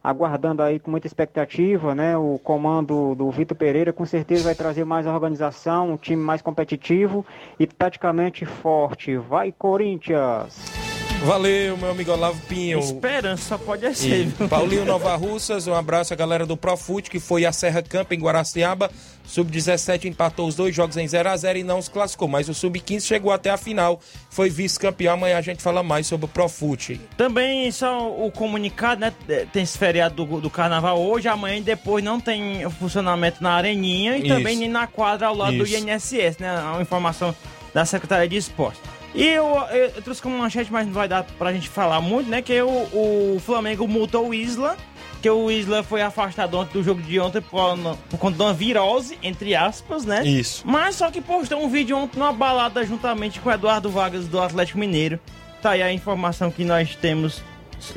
[0.08, 2.18] aguardando aí com muita expectativa, né?
[2.18, 7.26] O comando do Vitor Pereira com certeza vai trazer mais organização, um time mais competitivo
[7.60, 9.18] e praticamente forte.
[9.18, 10.87] Vai, Corinthians!
[11.26, 12.80] Valeu, meu amigo Olavo Pinho.
[12.80, 14.48] Esperança só pode E ser, viu?
[14.48, 18.20] Paulinho Nova Russas, um abraço à galera do Profute, que foi a Serra Camp em
[18.20, 18.90] Guaraciaba.
[19.26, 22.30] Sub-17 empatou os dois jogos em 0x0 e não se classificou.
[22.30, 24.00] Mas o Sub-15 chegou até a final,
[24.30, 25.16] foi vice-campeão.
[25.16, 27.02] Amanhã a gente fala mais sobre o Profute.
[27.18, 29.12] Também só o comunicado, né?
[29.52, 34.16] Tem esse feriado do, do carnaval hoje, amanhã e depois não tem funcionamento na Areninha
[34.18, 34.30] e Isso.
[34.30, 35.78] também nem na quadra ao lado Isso.
[35.84, 36.58] do INSS, né?
[36.62, 37.36] Uma informação
[37.74, 38.80] da Secretaria de Esporte.
[39.16, 42.30] E eu, eu, eu trouxe como manchete, mas não vai dar pra gente falar muito,
[42.30, 42.42] né?
[42.42, 44.78] Que o, o Flamengo multou o Isla,
[45.22, 47.78] que o Isla foi afastado ontem do jogo de ontem por,
[48.10, 50.26] por conta de uma virose, entre aspas, né?
[50.26, 50.64] Isso.
[50.66, 54.40] Mas só que postou um vídeo ontem numa balada juntamente com o Eduardo Vargas do
[54.40, 55.20] Atlético Mineiro.
[55.62, 57.42] Tá aí a informação que nós temos,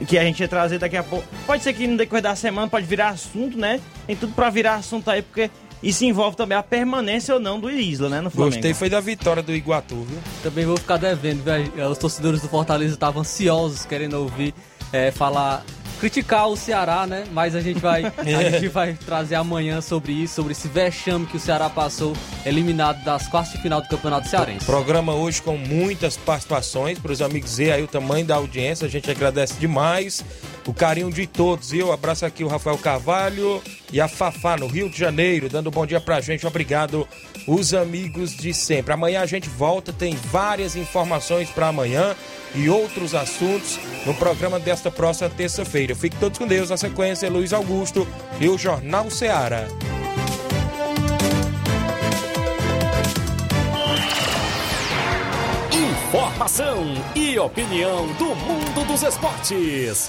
[0.09, 1.27] que a gente ia trazer daqui a pouco.
[1.47, 3.81] Pode ser que no decorrer da semana pode virar assunto, né?
[4.07, 5.51] Tem tudo pra virar assunto aí, porque
[5.83, 8.21] isso envolve também a permanência ou não do Isla, né?
[8.21, 8.55] No Flamengo.
[8.55, 10.19] Gostei, foi da vitória do Iguatu, viu?
[10.43, 11.73] Também vou ficar devendo, velho.
[11.91, 14.55] Os torcedores do Fortaleza estavam ansiosos, querendo ouvir
[14.93, 15.65] é, falar,
[15.99, 17.25] criticar o Ceará, né?
[17.33, 21.39] Mas a gente vai, a gente vai trazer amanhã sobre isso, sobre esse vexame que
[21.39, 22.15] o Ceará passou,
[22.45, 24.67] eliminado das quartas de final do Campeonato Cearense.
[24.67, 28.87] Programa hoje com muitas participações para os amigos ver aí o tamanho da audiência.
[28.87, 30.23] A gente agradece demais
[30.67, 31.73] o carinho de todos.
[31.73, 33.63] Eu abraço aqui o Rafael Carvalho
[33.93, 36.47] e a Fafá no Rio de Janeiro, dando bom dia pra gente.
[36.47, 37.07] Obrigado,
[37.47, 38.93] os amigos de sempre.
[38.93, 42.15] Amanhã a gente volta, tem várias informações para amanhã
[42.55, 45.95] e outros assuntos no programa desta próxima terça-feira.
[45.95, 46.71] Fiquem todos com Deus.
[46.71, 48.07] Na sequência, Luiz Augusto
[48.41, 49.67] e o Jornal Ceará.
[55.73, 60.09] Informação e opinião do mundo dos esportes.